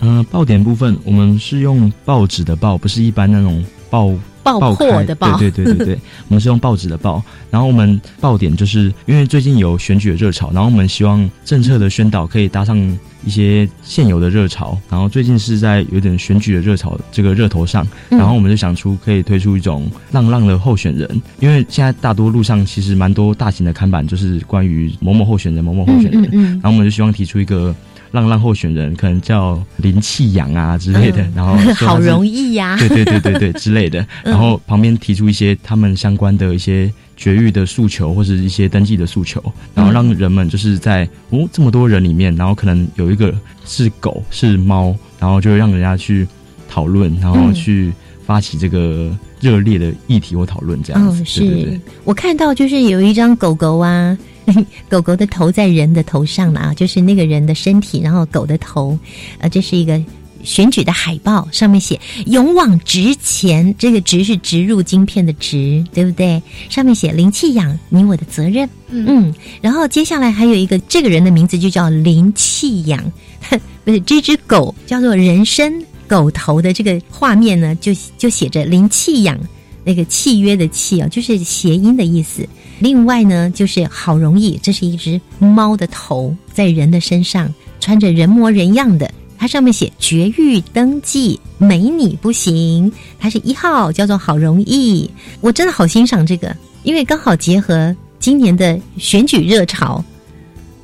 [0.00, 4.12] 嗯，爆点部分我们是用报纸的报，不是一般那种报。
[4.42, 7.22] 爆破的爆，对对对对 对，我们是用报纸的报。
[7.50, 12.78] 然后我们爆点就是因为最近有选举的热潮，然后我们希望政策的宣导可以搭上
[13.24, 14.78] 一些现有的热潮。
[14.88, 26.30] 然后最近是在有点选举的热潮这个热头上，然后我们就想出可以推出一种浪浪的候选人，因为现在大多路上其实蛮多大型的看板，就是关于某某候选人、某某候选人。
[26.32, 27.74] 然后我们就希望提出一个。
[28.12, 39.40] 浪浪候选人可能叫林气阳啊之类的，然后好容易呀，对对对对对之类的，然后旁边提出一些他们相关的一些绝育的诉求或者一些登记的诉求，
[39.74, 43.32] 然后让人们就是在哦这么多人里面，然后可能有一个
[43.64, 46.26] 是狗是猫，然后就让人家去
[46.68, 47.92] 讨论，然后去
[48.26, 51.10] 发起这个热烈的议题或讨论这样。
[51.12, 51.24] 子。
[51.24, 51.80] 是。
[52.04, 54.18] 我看到就是有一张狗狗啊。
[54.88, 58.98] 狗狗的头在人的头上了啊，就是那个人的身体，然后狗的头，
[59.38, 60.00] 呃，这是一个
[60.42, 66.42] 选举的海报，上面写“勇往直前”，这个“直”是植入晶片的“直”，对不对？
[66.68, 68.68] 上面写“林气养，你我的责任”。
[68.88, 73.12] 嗯，然后接下来还有一个这个人的名字就叫林气养，
[73.84, 75.72] 不是这只狗叫做人参
[76.08, 79.38] 狗头的这个画面呢，就就写着“林气养”，
[79.84, 82.46] 那个契约的“契”啊，就是谐音的意思。
[82.78, 92.90] 另外呢，就是好容易，这是一只猫的头在人的身上，穿着人模人样的，它上面写绝育登记，没你不行。
[93.18, 95.10] 它是一号，叫做好容易。
[95.40, 100.02] 我真的好欣赏这个，因为刚好结合今年的选举热潮。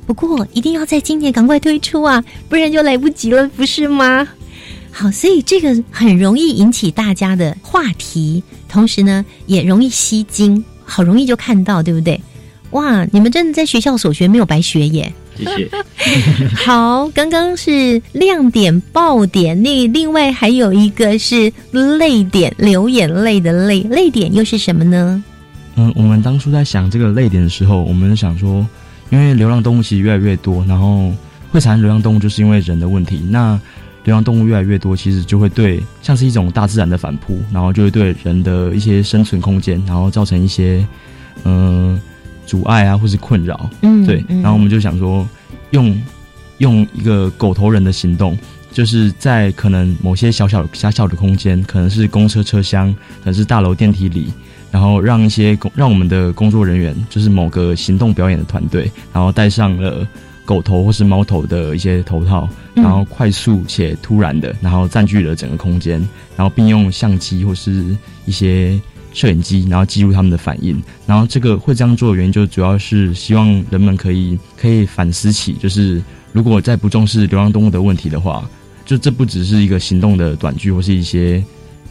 [0.05, 4.27] 不过一定要在今年赶快推出啊，不然就来不及了，不是吗？
[4.91, 10.63] 好，所以这个很容易引起大家的话题，同时呢，也容易吸睛。
[10.89, 12.19] 好容易就看到，对不对？
[12.71, 15.13] 哇，你们真的在学校所学没有白学耶！
[15.37, 15.69] 谢谢。
[16.55, 25.21] 好，刚刚是亮点爆点，那另外还有一个是泪点，流眼泪的泪，泪点又是什么呢？
[25.75, 28.65] 嗯，我们当初在想这个泪点的时候，我们想说，
[29.09, 31.11] 因为流浪动物其实越来越多，然后
[31.51, 33.19] 会产生流浪动物，就是因为人的问题。
[33.29, 33.59] 那
[34.07, 40.87] 流浪动物越来越多，其实就会对像是一种大自然的反扑，然后就会对人的一些生存空间，然后造成一些
[41.43, 41.99] 嗯
[42.45, 43.69] 阻碍啊，或是困扰。
[43.81, 44.23] 嗯，对。
[44.29, 45.27] 然后我们就想说，
[45.71, 46.01] 用
[46.59, 48.39] 用一个狗头人的行动，
[48.71, 54.31] 就是在可能某些小小狭小的空间，可能是公车车厢，可能是大楼电梯里，
[54.71, 60.07] 然后让一些工让我们的工作人员，就是某个行动表演的团队，然后带上了
[60.47, 65.99] 狗头或是猫头的一些头套，然后快速且突然的，然后占据了整个空间，
[66.37, 67.93] 然后并用相机或是
[68.25, 68.79] 一些
[69.13, 70.81] 摄影机，然后记录他们的反应。
[71.05, 78.49] 然后这个会这样做的原因，就主要是希望人们可以可以反思起，就是如果再不重视流浪动物的问题的话，
[78.85, 81.43] 就这不只是一个行动的短剧或是一些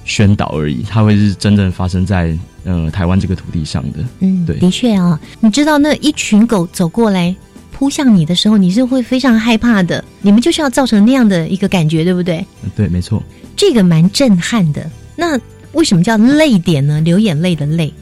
[0.07, 2.35] 宣导而已，它会是真正发生在
[2.65, 3.99] 呃台湾这个土地上的。
[4.21, 7.37] 嗯，对，的确啊，你知道那一群狗走过来。
[7.79, 10.03] 扑向你的时候，你是会非常害怕的。
[10.23, 12.43] 你们就是要造成那样的一个感觉，对不对？
[12.75, 13.23] 对，没错。
[13.55, 14.91] 这个蛮震撼的。
[15.15, 15.39] 那
[15.73, 17.03] 为什么叫泪点呢？
[17.03, 17.93] 流眼泪的泪。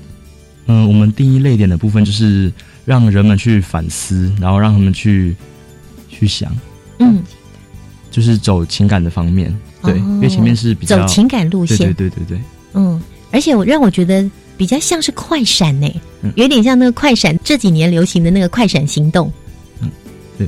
[0.66, 2.53] 嗯，我们定义泪点的部分就是
[2.85, 5.35] 让人们去反思，然后让他们去
[6.09, 6.57] 去想。
[7.01, 7.20] 嗯，
[8.12, 9.53] 就是走情感的方面。
[9.83, 11.79] 对，因为前面是比较走情感路线。
[11.79, 12.41] 对对对对对。
[12.75, 13.03] 嗯，
[13.33, 14.25] 而且我让我觉得
[14.57, 15.93] 比较像是快闪呢，
[16.37, 19.33] 有点像那个快闪这几年流行的那个快闪行动。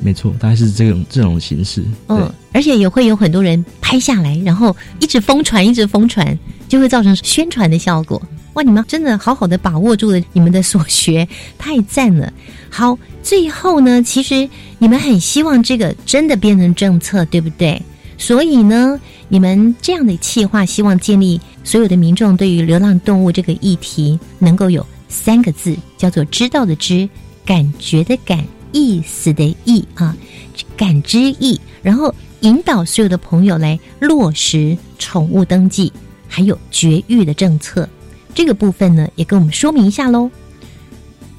[0.02, 1.84] 没错，大概是这种这种形式。
[2.08, 6.38] 嗯，而且也会有很多人拍下来，然后一直疯传，一直疯传，
[6.68, 8.20] 就会造成宣传的效果。
[8.54, 11.28] 哇，你们真的好好的把握住了你们的所学，
[11.58, 12.32] 太赞了！
[12.70, 17.80] 好，最后呢，其实你们很希望这个真的变成政策，对不对？
[18.16, 27.06] 所以呢，你们这样的计划，希望建立所有的民众对于流浪动物这个议题，能够有三个字，叫做“知道”的“知”，
[27.44, 28.42] 感觉的“感”。
[28.72, 30.16] 意思的意啊，
[30.76, 35.92] 感知意，然后引导所有的朋友来落实宠物登记，
[36.28, 37.88] 还有绝育的政策。
[38.34, 40.30] 这个部分呢，也跟我们说明一下喽。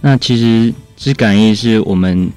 [0.02, 2.30] 那其实知感意是我们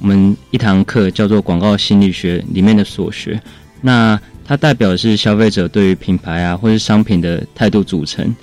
[0.00, 3.40] 我们一堂课叫做广告心理学里面的所学。
[3.80, 8.34] 那它代表的是消费者对于品牌啊或是商品的态度组成。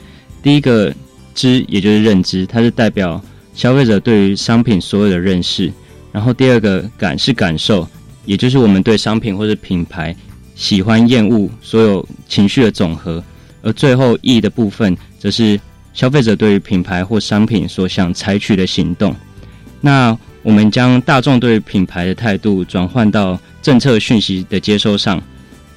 [0.43, 0.93] 第一个
[1.34, 3.24] 知，也就是认知，它是代表
[3.54, 5.72] 消费者对于商品所有的认识。
[6.12, 7.88] 然后第二个感是感受，
[8.26, 10.16] 也就是我们对商品或者品牌
[10.55, 13.24] 喜欢、厌恶所有情绪的总和。
[13.64, 15.59] 而最后意的部分，则是
[15.93, 19.16] 消费者对于品牌或商品所想采取的行动。
[19.80, 25.22] 那我们将大众对品牌的态度转换到政策讯息的接收上。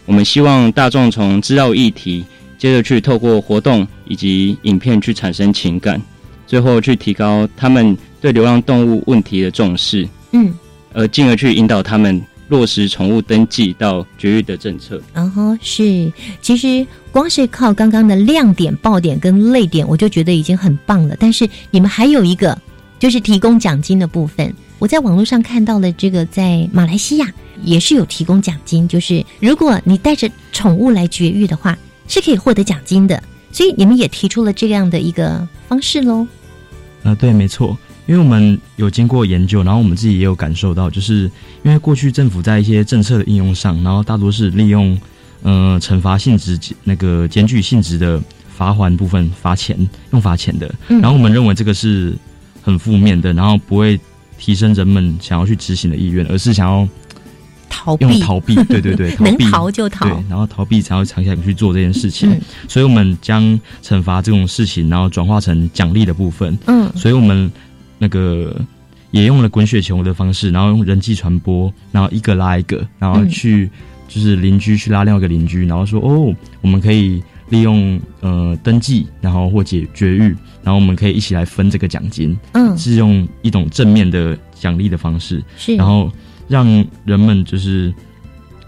[0.07, 2.25] 我们希望大众从知道议题，
[2.57, 6.01] 接着去透过活动以及影片去产生情感，
[6.47, 10.09] 最后去提高他们对流浪动物问题的重视。
[10.35, 10.53] 嗯，
[10.93, 15.01] 而进而去引导他们落实宠物登记到绝育的政策。
[15.15, 16.13] 然后是，
[16.43, 21.17] 其实光是靠刚刚的亮点、爆点跟泪点，我就觉得已经很棒了。
[21.19, 22.61] 但是你们还有一个，
[22.99, 24.53] 就是提供奖金的部分。
[24.81, 27.33] 我在网络上看到了这个，在马来西亚
[27.63, 31.79] 也是有提供奖金，就是如果你带着宠物来绝育的话，
[32.09, 33.23] 是可以获得奖金的。
[33.53, 36.27] 所以你们也提出了这样的一个方式喽。
[37.05, 37.79] 啊，对，没错。
[38.07, 41.23] 因为我们有经过研究，然后我们自己也有感受到，就是
[41.63, 44.99] 因为过去政府在一些政策的应用上，然后大多是利用
[45.43, 48.23] 嗯惩罚性质、那个检举性质的
[48.55, 49.75] 罚还部分罚钱，
[50.13, 50.71] 用罚钱的。
[50.87, 52.15] 然后我们认为这个是
[52.61, 53.99] 很负面的，然后不会
[54.39, 56.87] 提升人们想要去执行的意愿，而是想要
[57.71, 58.55] 逃避、用逃避。
[58.69, 60.05] 对对对，能逃就逃。
[60.07, 62.39] 对，然后逃避才会长期去做这件事情。
[62.69, 66.59] 所以我们将惩罚这种事情，然后转化成奖励的部分。
[66.67, 67.51] 嗯，所以我们。
[67.99, 68.55] 那个
[69.11, 73.71] 也用了滚雪球的方式，然后用人际传播，然后一个拉一个，然后去
[74.09, 86.11] 就是邻居去拉另外一个邻居，然后说哦，我们可以利用呃登记，然后或解绝育，然后我们可以一起来分这个奖金，嗯，是用一种正面的奖励的方式，是，然后
[86.49, 86.67] 让
[87.05, 87.95] 人们就是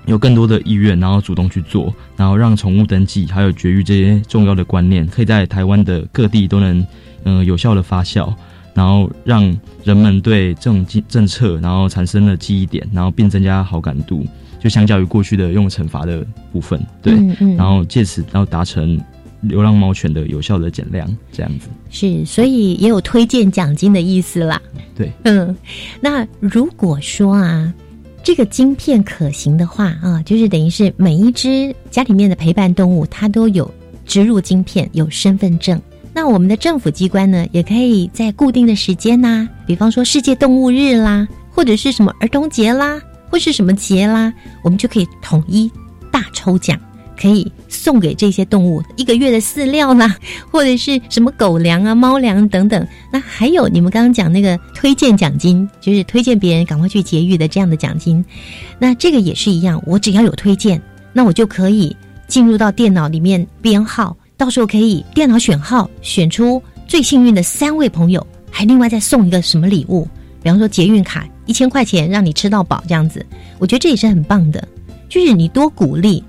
[0.07, 6.87] 有更多的意愿，然后主动去做，然后让宠物登记还有绝育这些重要的观念，可以在台湾的各地都能
[7.24, 8.33] 嗯有效的发酵。
[8.77, 9.43] 然后让
[9.85, 14.22] 人们对这种政政策，然后产生了记忆点，然后并增加好感度，
[14.61, 16.22] 就相较于过去的用惩罚的
[16.53, 17.14] 部分，对，
[17.57, 19.01] 然后借此然后达成
[19.41, 24.61] 流浪猫犬的有效的减量，这样子是，所以也有推荐奖金的意思啦。
[24.95, 25.57] 对，嗯，
[25.99, 27.72] 那如果说啊，
[28.22, 33.72] 这个晶片可行的话啊，就是等于是每一只家里面的陪伴动物，它都有
[34.05, 35.81] 植入晶片，有身份证。
[36.17, 42.99] 那我们的政府机关呢，也可以在固定的时间呐，比方说世界动物日啦，或者是什么儿童节啦，
[43.31, 44.33] 或是什么节啦，
[44.64, 45.71] 我们就可以统一
[46.11, 46.81] 大抽奖，
[47.21, 50.17] 可以送给这些动物一个月的饲料啦，
[50.51, 52.89] 或者是什么狗粮啊、猫粮等等。
[53.12, 58.25] 那还有你们刚刚讲那个推荐奖金，就是推荐别人赶快去节育的这样的奖金。
[58.79, 60.81] 那这个也是一样，我只要有推荐，
[61.12, 61.95] 那我就可以
[62.27, 64.17] 进入到电脑里面编号。
[64.37, 70.07] 到时候可以电脑选号，选出最幸运的三位朋友，还另外再送一个什么礼物？
[70.43, 73.24] 比方说捷运卡一千块钱让你吃到饱这样子，
[73.59, 74.66] 我觉得这也是很棒的。
[75.09, 76.22] 就是你多鼓励，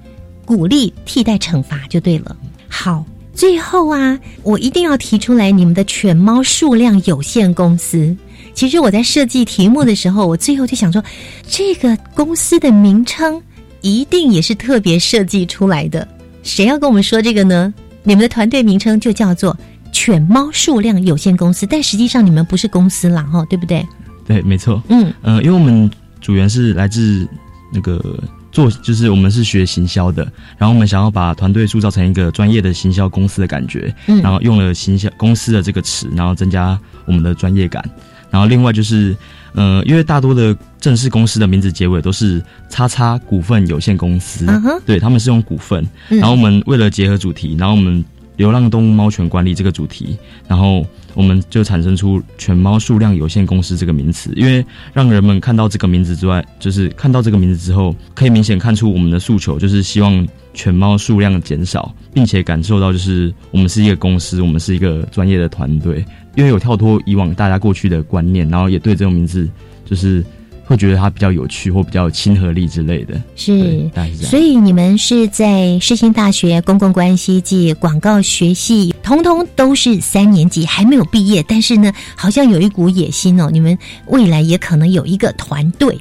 [0.45, 2.35] 鼓励替代惩罚就对了。
[2.69, 3.03] 好，
[3.33, 8.15] 最后啊，我一定要提出来你们的犬猫数量有限公司。
[8.53, 11.03] 其实我在设计题目的时候，我最后就想说，
[11.47, 13.39] 这个公司的名称
[13.81, 16.07] 一定也是特别设计出来的。
[16.41, 17.73] 谁要跟我们说这个呢？
[18.07, 19.55] 你们的团队名称就叫做
[19.91, 23.85] 犬猫数量有限公司，但实际上你们不是公司啦，哈，对不对？
[24.25, 24.81] 对，没错。
[24.87, 25.91] 嗯呃，因为我们
[26.21, 27.27] 组员是来自
[27.73, 28.01] 那个
[28.49, 30.23] 做，就是我们是学行销的，
[30.57, 37.83] 然后我们想要把团队塑造成一个专业的行销公司的感觉，嗯然后用了行销公司的这个词，然后增加我们的专业感。
[38.29, 39.13] 然后另外就是，
[39.57, 42.39] 呃，因为大多的正式公司的名字结尾都是
[42.69, 44.45] “叉叉股份有限公司”，
[44.85, 45.83] 对，他们是用股份。
[46.09, 48.05] 嗯然后我们为了结合主题，然后我们
[48.35, 50.15] 流浪动物猫犬管理这个主题，
[50.47, 50.85] 然后
[51.15, 66.05] 我们就产生出犬猫数量有限公司这个名词，因为让人们看到这个名字之外，就是看到这个名字之后，可以明显看出我们的诉求就是希望犬猫数量减少，并且感受到就是我们是一个公司，我们是一个专业的团队，
[66.37, 69.49] 因为有跳脱以往大家过去的观念，然后也对这种名字
[69.83, 70.23] 就是
[70.63, 73.19] 会觉得它比较有趣或比较有亲和力之类的。
[73.35, 74.29] 是，大概是这样。
[74.29, 83.75] 所以你们是在世新大学公共关系暨广告学系，通通都是三年级，还没有毕业，但是呢，好像有一股野心哦，你们
[84.05, 85.97] 未来也可能有一个团队，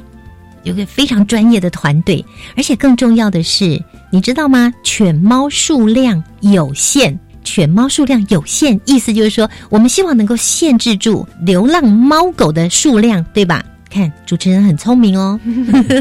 [0.64, 2.22] 有个非常专业的团队，
[2.58, 4.70] 而且更重要的是，你知道吗？
[4.82, 7.18] 犬猫数量有限。
[7.46, 13.64] 犬猫数量有限，意思就是说，我们希望能够限制住流浪猫狗的数量，对吧？
[13.88, 15.38] 看主持人很聪明哦。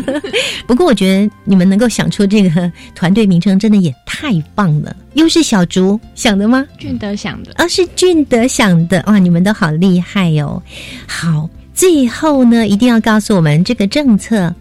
[0.66, 4.94] 不过我觉得你们能够想出这个团队名称，真的也太棒了。
[5.14, 6.66] 又是小竹想的吗？
[6.80, 9.20] 俊德想的，啊，是俊德想的哇！
[9.20, 10.62] 你们都好厉害哦。
[11.06, 14.54] 好，最后呢，一定要告诉我们这个政策，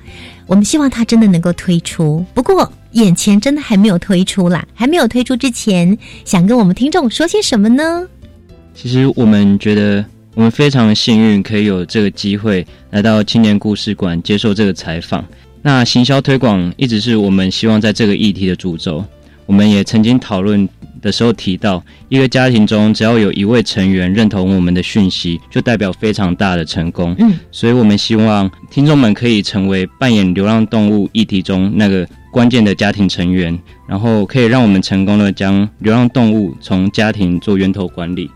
[0.46, 2.24] 我们希望它真的能够推出。
[2.34, 8.06] 不过眼前真的还没有推出啦，还没有推出之前，想跟我们听众说些什么呢？
[8.74, 15.24] 其实我们觉得我们非常幸运，可以有这个机会来到青年故事馆接受这个采访。
[15.62, 19.04] 那行销推广一直是我们希望在这个议题的主轴。
[19.46, 20.66] 我们也曾经讨论
[21.02, 27.14] 的时候提到，一个家庭中只要有一位成员认同我们的讯息，就代表非常大的成功。
[27.18, 33.56] 嗯，所以我们希望听众们可以成为扮演流浪动物议题中那个关键的家庭成员，
[33.86, 38.28] 然后可以让我们成功的将流浪动物从家庭做源头管理。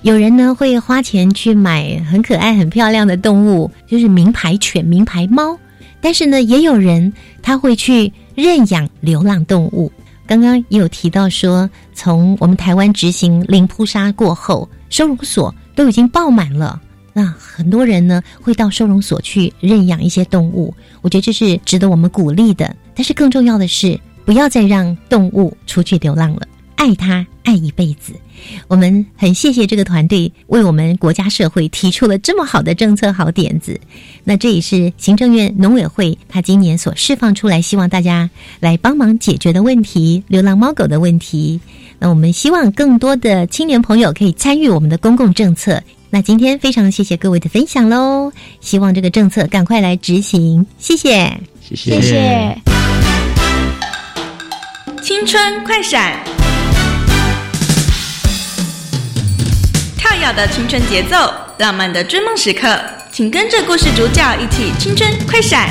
[0.00, 5.58] 有人呢会花钱去买很可爱、很漂亮的动物，就是名牌犬、名牌猫。
[6.00, 9.92] 但是呢，也有人他会去认养流浪动物。
[10.26, 16.80] 刚刚也有提到说，从我们台湾执行零扑杀过后，收容所都已经爆满了。
[17.16, 22.76] 那很多人呢会到收容所去认养一些动物，我觉得这是值得我们鼓励的。
[22.94, 26.42] 但是更重要的是，不要再让动物出去流浪了，
[26.74, 28.12] 爱它爱一辈子。
[28.66, 33.80] 我们很谢谢这个团队为我们国家社会提出了这么好的政策好点子。
[34.24, 41.60] 那这也是行政院农委会他今年所释放出来，希望大家来帮忙解决的问题——流浪猫狗的问题。
[42.00, 45.80] 那我们希望更多的青年朋友可以参与我们的公共政策。
[46.14, 52.56] 那今天非常谢谢各位的分享喽，希望这个政策赶快来执行，谢谢，谢谢，谢谢。
[55.02, 56.16] 青春快闪，
[59.98, 61.16] 跳跃的青春节奏，
[61.58, 62.78] 浪漫的追梦时刻，
[63.10, 65.68] 请跟着故事主角一起青春快闪。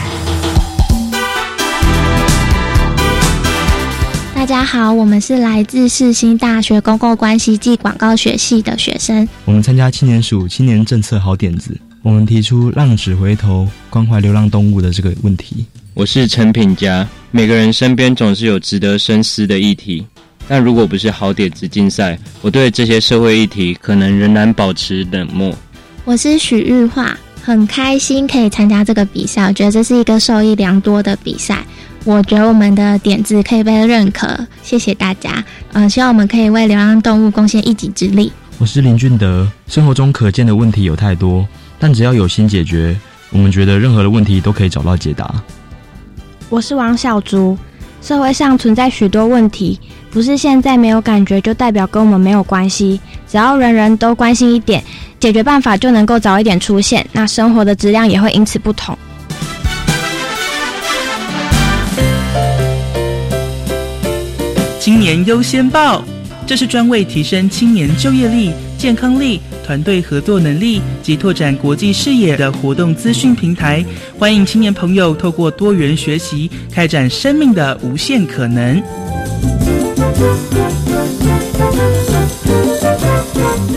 [4.43, 9.25] 大家好，我们是来自世新大学公共关系暨广告学系的学生。
[9.45, 15.65] 我们参加青年署青年政策好点子，我们提出浪子回头、关怀流浪动物的这个问题。
[15.93, 17.07] 我是陈品佳。
[17.31, 20.05] 每个人身边总是有值得深思的议题，
[20.45, 25.55] 但如果不是好点子竞赛，我对这些社会议题可能仍然保持冷漠。
[26.03, 31.61] 我是许玉化，很开心可以参加这个比赛，我觉得这是一个受益良多的比赛。
[32.05, 35.43] 我觉得我们的点子可以被认可，谢谢大家。
[35.73, 38.31] 嗯、呃，希望我们可以为流浪动物贡献一己之力。
[38.59, 39.45] 我是林俊德。
[39.67, 41.45] 生活中可见的问题有太多，
[41.77, 42.97] 但只要有心解决，
[43.29, 45.43] 我们觉得任何的问题都可以找到解答。
[46.47, 47.57] 我是王小竹。
[48.01, 49.79] 社会上存在许多问题，
[50.13, 53.01] 不是现在没有感觉就代表跟我们没有关系。
[53.27, 54.83] 只要人人都关心一点，
[55.19, 58.95] 解决办法就能够早一点出现，那生活的质量也会因此不同。
[64.79, 66.03] 青年优先报，
[66.45, 73.83] 这是专为提升青年就业力健康力、团队合作能力及拓展国际视野的活动资讯平台。
[74.19, 78.79] 欢迎青年朋友透过多元学习，开展生命的无限可能。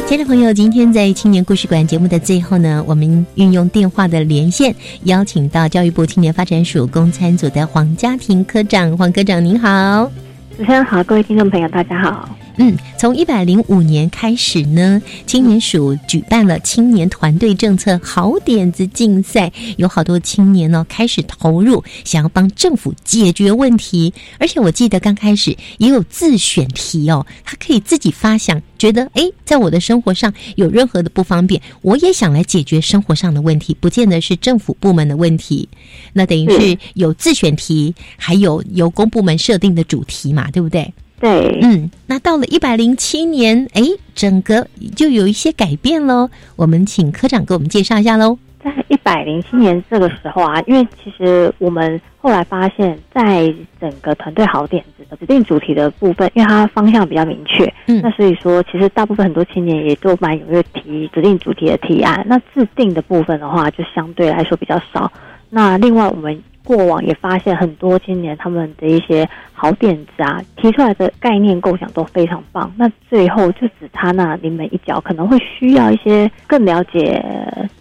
[0.06, 4.74] 亲爱的朋友，今天在青年故事馆节目的最后呢，我们运用电话的连线，
[5.04, 8.96] 邀请到教育部青年发展署公参组的黄家庭科长。
[8.96, 10.10] 黄科长您好，
[10.56, 12.28] 主持人好，各位听众朋友大家好。
[12.58, 24.12] 嗯，从一百零五年开始呢，青年署举办了青年团队政策好点子竞赛，有好多青年呢开始投入，想要帮政府解决问题。
[24.38, 35.68] 而且我记得刚开始也有自选题哦，他可以自己发想，觉得哎，在我的生活上有任何的不方便，我也想来解决生活上的问题，不见得是政府部门的问题。
[36.14, 40.90] 那等于是有自选题，还有由公部门设定的主题嘛，对不对？
[41.18, 43.82] 对，嗯，那到了一百零七年，哎，
[44.14, 46.28] 整个就有一些改变喽。
[46.56, 48.38] 我们请科长给我们介绍一下喽。
[48.62, 62.22] 在一百零七年这个时候啊，因为其实我们后来发现，在整个团队好点子的指定主题的部分，因为它方向比较明确，嗯，那所以说其实大部分很多青年也都蛮踊跃提指定主题的提案。
[62.28, 65.10] 那制定的部分的话，就相对来说比较少。
[65.48, 66.42] 那另外我们。
[66.66, 72.70] 过往也发现很多青年他们的一些好点子啊，提出来的概念构想都非常棒。
[72.76, 77.24] 那最后就只差那临门一脚，可能会需要一些更了解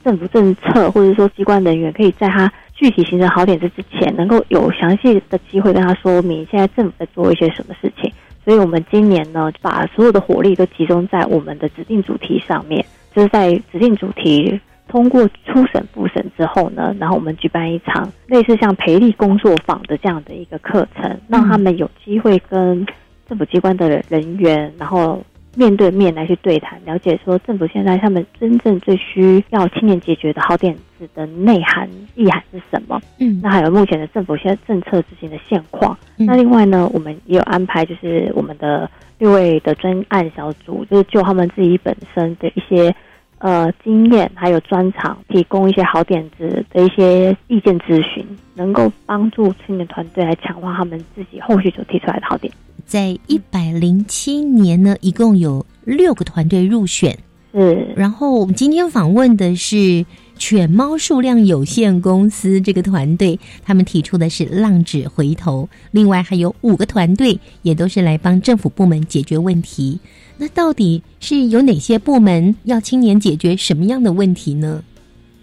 [0.03, 8.11] 政府政策，或者说机关人员，可以在他具体形成好点子之前，能够有详细的机会跟他说明现在政府在做一些什么事情。
[8.45, 14.61] 所以我们今年呢，把所有的火力都集中在我们的指定主题上面，就是在指定主题。
[14.95, 22.87] 通过初审、复审之后呢，然后我们举办一场类似像培力工作坊的这样的一个课程，让他们有机会跟
[23.27, 25.21] 政府机关的人员，然后
[25.53, 32.97] 面对面来去对谈，了解说政府现在他们真正最需要青年解决的好点子的内涵意涵是什么？
[33.19, 35.97] 嗯，那还有目前的政府现在政策执行的现况。
[36.15, 42.95] 那另外呢，我们也有安排，就是我们的六位的专案小组，就是就他们自己本身的一些。
[43.39, 48.25] 呃，经验还有专长，提供一些好点子的一些意见咨询，
[48.55, 52.51] 能够帮助青年团队来强化他们自己后续所提出来的好点。
[52.85, 57.17] 在一百零七年呢，一共有六个团队入选。
[57.53, 60.05] 是，然后我们今天访问的是。
[60.37, 65.69] 犬猫数量有限公司这个团队，他们提出的是浪子回头。
[65.91, 69.97] 另外还有五个团队，也都是来帮政府部门解决问题。
[70.37, 74.83] 那到底是有哪些部门要青年解决什么样的问题呢？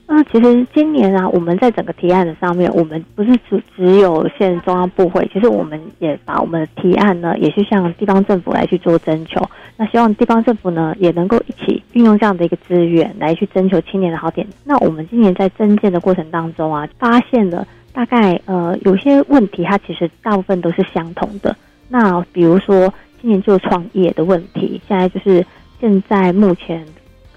[0.07, 9.40] 那其实今年啊，我们在整个提案的上面，我们不是只只有现中央部会，其实我们也把我们的提案呢，也是向地方政府来去做征求。
[9.78, 14.47] 那希望地方政府呢，也能够一起运用这样的一个资源来去征求青年的好点。
[14.64, 21.57] 那我们今年在征件的过程当中啊，发现了大概呃有些问题，它其实大部分都是相同的。
[21.88, 22.93] 那比如说
[23.23, 25.43] 青年就创业的问题，现在就是
[25.81, 26.85] 现在目前。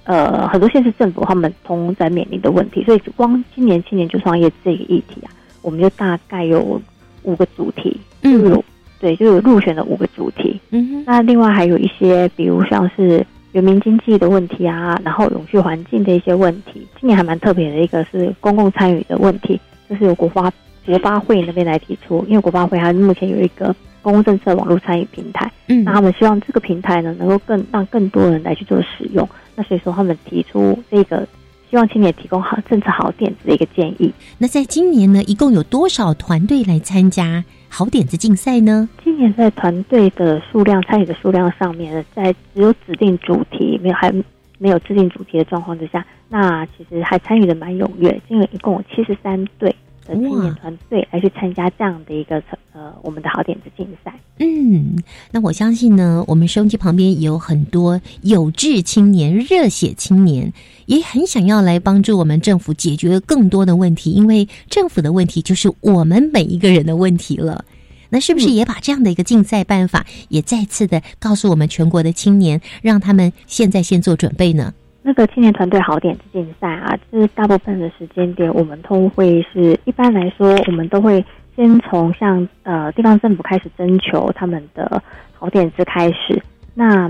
[0.07, 5.33] 呃，很多县市政府他们同在面临的问题，所以光今年青年就创业这个议题啊，
[5.63, 6.79] 我们就大概有
[7.23, 8.63] 五个主题，嗯，
[8.99, 10.61] 对，就有入选的五个主题。
[10.69, 16.85] 嗯哼，那另外还有一些，比如像是人民经济的问题啊，然后永续环境的一些问题。
[16.99, 19.59] 今年还蛮特别的一个是公共参与的问题，
[19.89, 20.53] 就是由国发
[20.85, 23.75] 国发会那边来提出，因为国发会它目前有一个
[24.05, 29.27] 公共政策网络参与平台，嗯，那他们希望这个平台呢，能够更让更多人来去做使用。
[29.55, 31.27] 那所以说，他们提出这个
[31.71, 34.13] 希望青年提供好政策好点子的一个建议。
[34.37, 38.87] 那在今年呢，一共有多少团队来参加好点子竞赛呢？
[39.03, 44.13] 今年在团队的数量、参与的数量上面，在只有指定主题没有还
[44.59, 48.21] 没有制定主题的状况之下，那其实还参与的蛮踊跃。
[48.27, 49.75] 今年一共有七十三队。
[50.05, 52.41] 的青年团队来去参加这样的一个
[52.73, 54.13] 呃我们的好点子竞赛。
[54.39, 54.97] 嗯，
[55.31, 60.51] 那我相信呢，我们收音机旁边也有很多有志青年、热血青年，
[60.85, 67.63] 也很想要来帮助我们政府解决更多的问题，因为政府的问题就是我们每一个人的问题了。
[68.09, 74.73] 那是不是也把这样的一个竞赛办法也再次的告诉我们全国的青年，让他们现在先做准备呢？
[75.07, 81.23] 那个青年团队好点子竞赛啊，就是大部分的时间点，我们都会是一般来说，我们都会
[81.55, 85.03] 先从像呃地方政府开始征求他们的
[85.37, 86.41] 好点子开始。
[86.73, 87.07] 那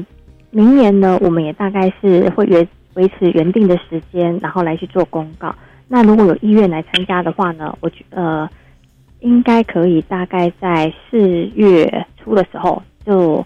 [0.52, 5.56] 明年呢，我们也大概是会原维持原定的时间，然后来去做公告。
[5.88, 8.50] 那如果有意愿来参加的话呢，我觉呃
[9.22, 13.46] 应该可以大概在四月初的时候就。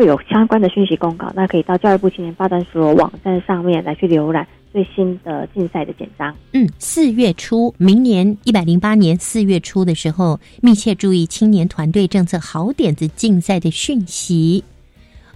[0.00, 6.34] 会有相关的讯息公告，那可以到教育部青年发展署网站上面来去浏览最新的竞赛的简章。
[6.54, 14.64] 嗯，四月初，明年一百零八年四月初的时候，密切注意青年团队政策好点子竞赛的讯息。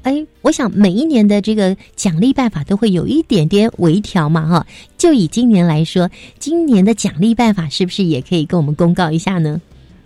[0.00, 4.66] 哎，我想每一年的这个奖励办法都会有一点点微调嘛，哈。
[4.96, 6.08] 就以今年来说，
[6.38, 9.60] 今年的奖励办法是不是也可以跟我们公告一下呢？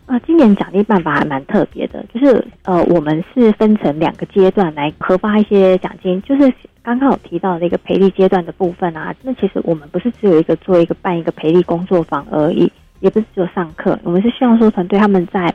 [0.08, 6.20] 啊，今年奖励办法还蛮特别的，就是呃，我们是分成两个阶段来核发一些奖金。
[6.22, 6.50] 就是
[6.82, 15.52] 刚刚有提到的那个培力阶段的部分啊，那其实我们不是只有一个做一个办一个培力工作坊而已，也不是只有上课，我们是希望说团队他们在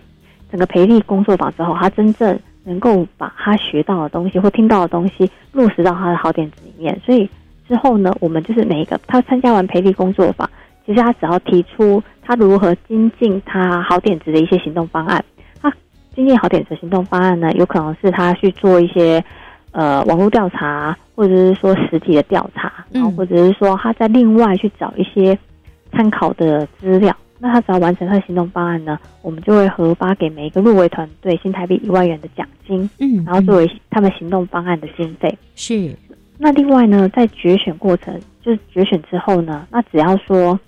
[0.51, 6.95] 整个培力工作坊之后，他真正能够把他学到的东西或听到的东西落实到他的好点子里面。
[7.03, 7.27] 所以
[7.67, 10.47] 之后呢，我们就是每一个他参加完培力工作坊。
[10.85, 15.23] 其实他只要提出他如何精进他好点子的一些行动方案，
[15.61, 15.73] 他
[16.13, 19.23] 精进好点子行动方案呢，有可能是他去做一些
[19.71, 25.37] 呃网络调查，或者是说实体的调查，然后或者是说他在另外去找一些
[25.91, 27.15] 参考的资料。
[27.39, 35.37] 那他只要完成他的行动方案呢，我们就会核发给每一个入围团队新台币一万元的奖金，嗯，然后作为他们行动方案的经费。
[35.55, 35.95] 是。
[36.37, 40.59] 那另外呢，在决选过程，就是决选之后呢，那只要说。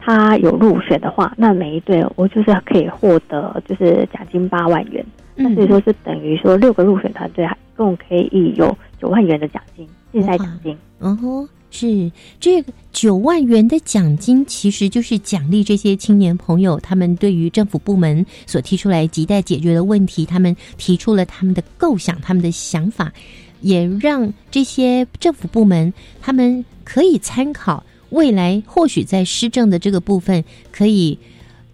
[0.00, 10.76] 他有入选的话，那每一队我就是可以获得就是奖金八万元，那所以说是等于说六个入选团队还共可以有九万元的奖金竞赛奖金。
[11.00, 23.12] 嗯哼，是这个九万元的奖金，其实就是奖励这些青年朋友，他们对于政府部门所提出来亟待解决的问题，他们提出了他们的构想、他们的想法，
[23.60, 27.84] 也让这些政府部门他们可以参考。
[28.10, 31.18] 未来或许在施政的这个部分，可以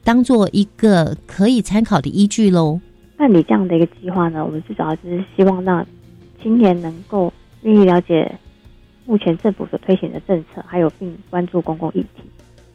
[0.04, 2.80] 当做一个可以参考的依据喽。
[3.18, 4.44] 那你这样的一个计划呢？
[4.44, 5.86] 我们至少就是希望让
[6.42, 7.32] 青年能够
[7.62, 8.30] 愿意了解
[9.06, 12.22] 目前政府所推行的政策，还有并关注公共议题。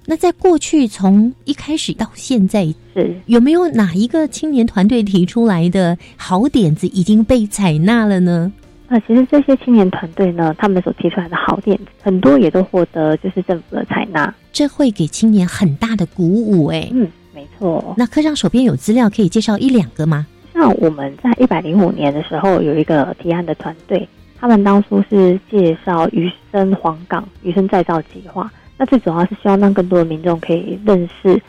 [0.08, 8.52] 那在过去从一开始到现在，是有没有哪一个青年团队提出来的好点子已经被采纳了呢？
[8.94, 16.90] 那其实这些青年团队呢，他们所提出来的好点子，很多也都获得就是政府的采纳，这会给青年很大的鼓舞哎。
[16.92, 17.96] 嗯，没错。
[17.98, 20.28] 那科长手边有资料可以介绍一两个吗？
[20.54, 24.06] 像我们在一百零五年的时候有一个提案的团队，
[24.38, 31.42] 他们当初是介绍鱼生黄港鱼生再造计划，那最主要是希望让更多的民众可以认识。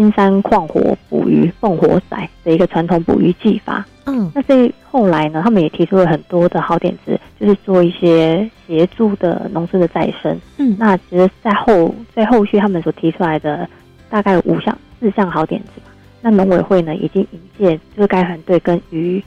[0.00, 13.68] 金山矿火捕鱼凤火仔的一个传统捕鱼技法，嗯，那这后来呢，他们也提出了很多的好点子，就是做一些协助的农村的再生，嗯，那其实，在后在后续他们所提出来的
[14.08, 15.92] 大概五项四项好点子吧，
[16.22, 19.22] 那农委会呢已经引荐就是该团队跟鱼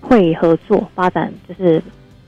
[0.00, 1.82] 会合作发展，就是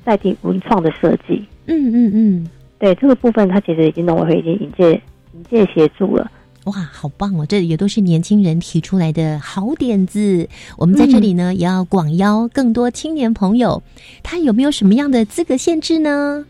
[0.05, 5.01] 在地文创的设计，嗯嗯嗯，对这个部分，他其实已经农委会已经引荐
[5.33, 6.31] 引荐协助了。
[6.65, 7.47] 哇，好棒哦！
[7.49, 10.47] 这也都是年轻人提出来的好点子。
[10.77, 13.83] 我们在这里呢，也要广邀更多青年朋友。
[14.23, 16.45] 他有没有什么样的资格限制呢？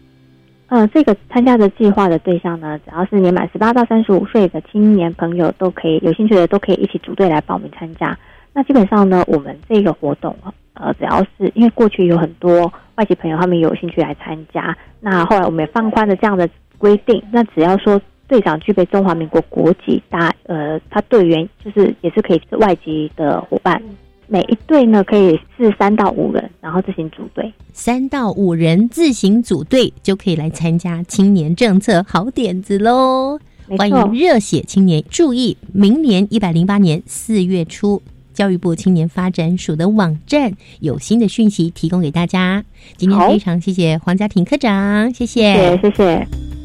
[0.66, 8.18] 呃，这个参加的计划的对象呢，只要是年满十八到三十五岁的青年朋友，都可以有兴趣的都可以一起组队来报名参加。
[8.52, 10.36] 那基本上呢，我们这个活动
[10.74, 16.48] 呃，只要是因为过去有很多外籍朋友他们有兴趣来参加，那后来我们也放宽了这样的
[16.78, 17.22] 规定。
[17.30, 18.00] 那只要说。
[18.30, 23.82] 队长具备中华民国国籍，大呃，他队员就是也是可以是外籍的伙伴。
[24.28, 27.52] 每一队呢可以是三到五人，然后自行组队。
[27.72, 33.40] 三到五人自行组队就可以来参加青年政策好点子喽！
[33.76, 38.00] 欢迎热血青年注意，明年一百零八年四月初，
[38.32, 42.64] 教育部青年发展署的网站有新的讯息提供给大家。
[42.96, 46.59] 今天非常谢谢黄家庭科长，谢谢，谢谢。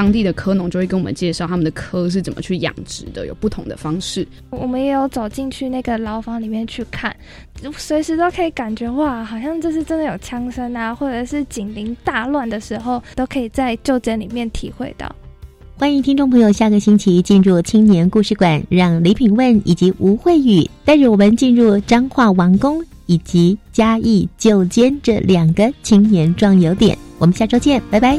[0.00, 4.26] 当地的科农就会跟我们介绍他们的科是怎么去养殖的，有不同的方式。
[4.48, 7.14] 我们也有走进去那个牢房里面去看，
[7.76, 15.14] 随时都可以感觉哇，好像这是真的有枪声啊，或者是警铃大乱的时候，都可以在旧监里面体会到。
[15.76, 26.96] 欢迎听众朋友下个星期进入青年故事馆，让李品问以及吴慧宇带着我们进入彰化王宫以及嘉义旧监这两个青年壮游点。
[27.18, 28.18] 我们下周见，拜拜。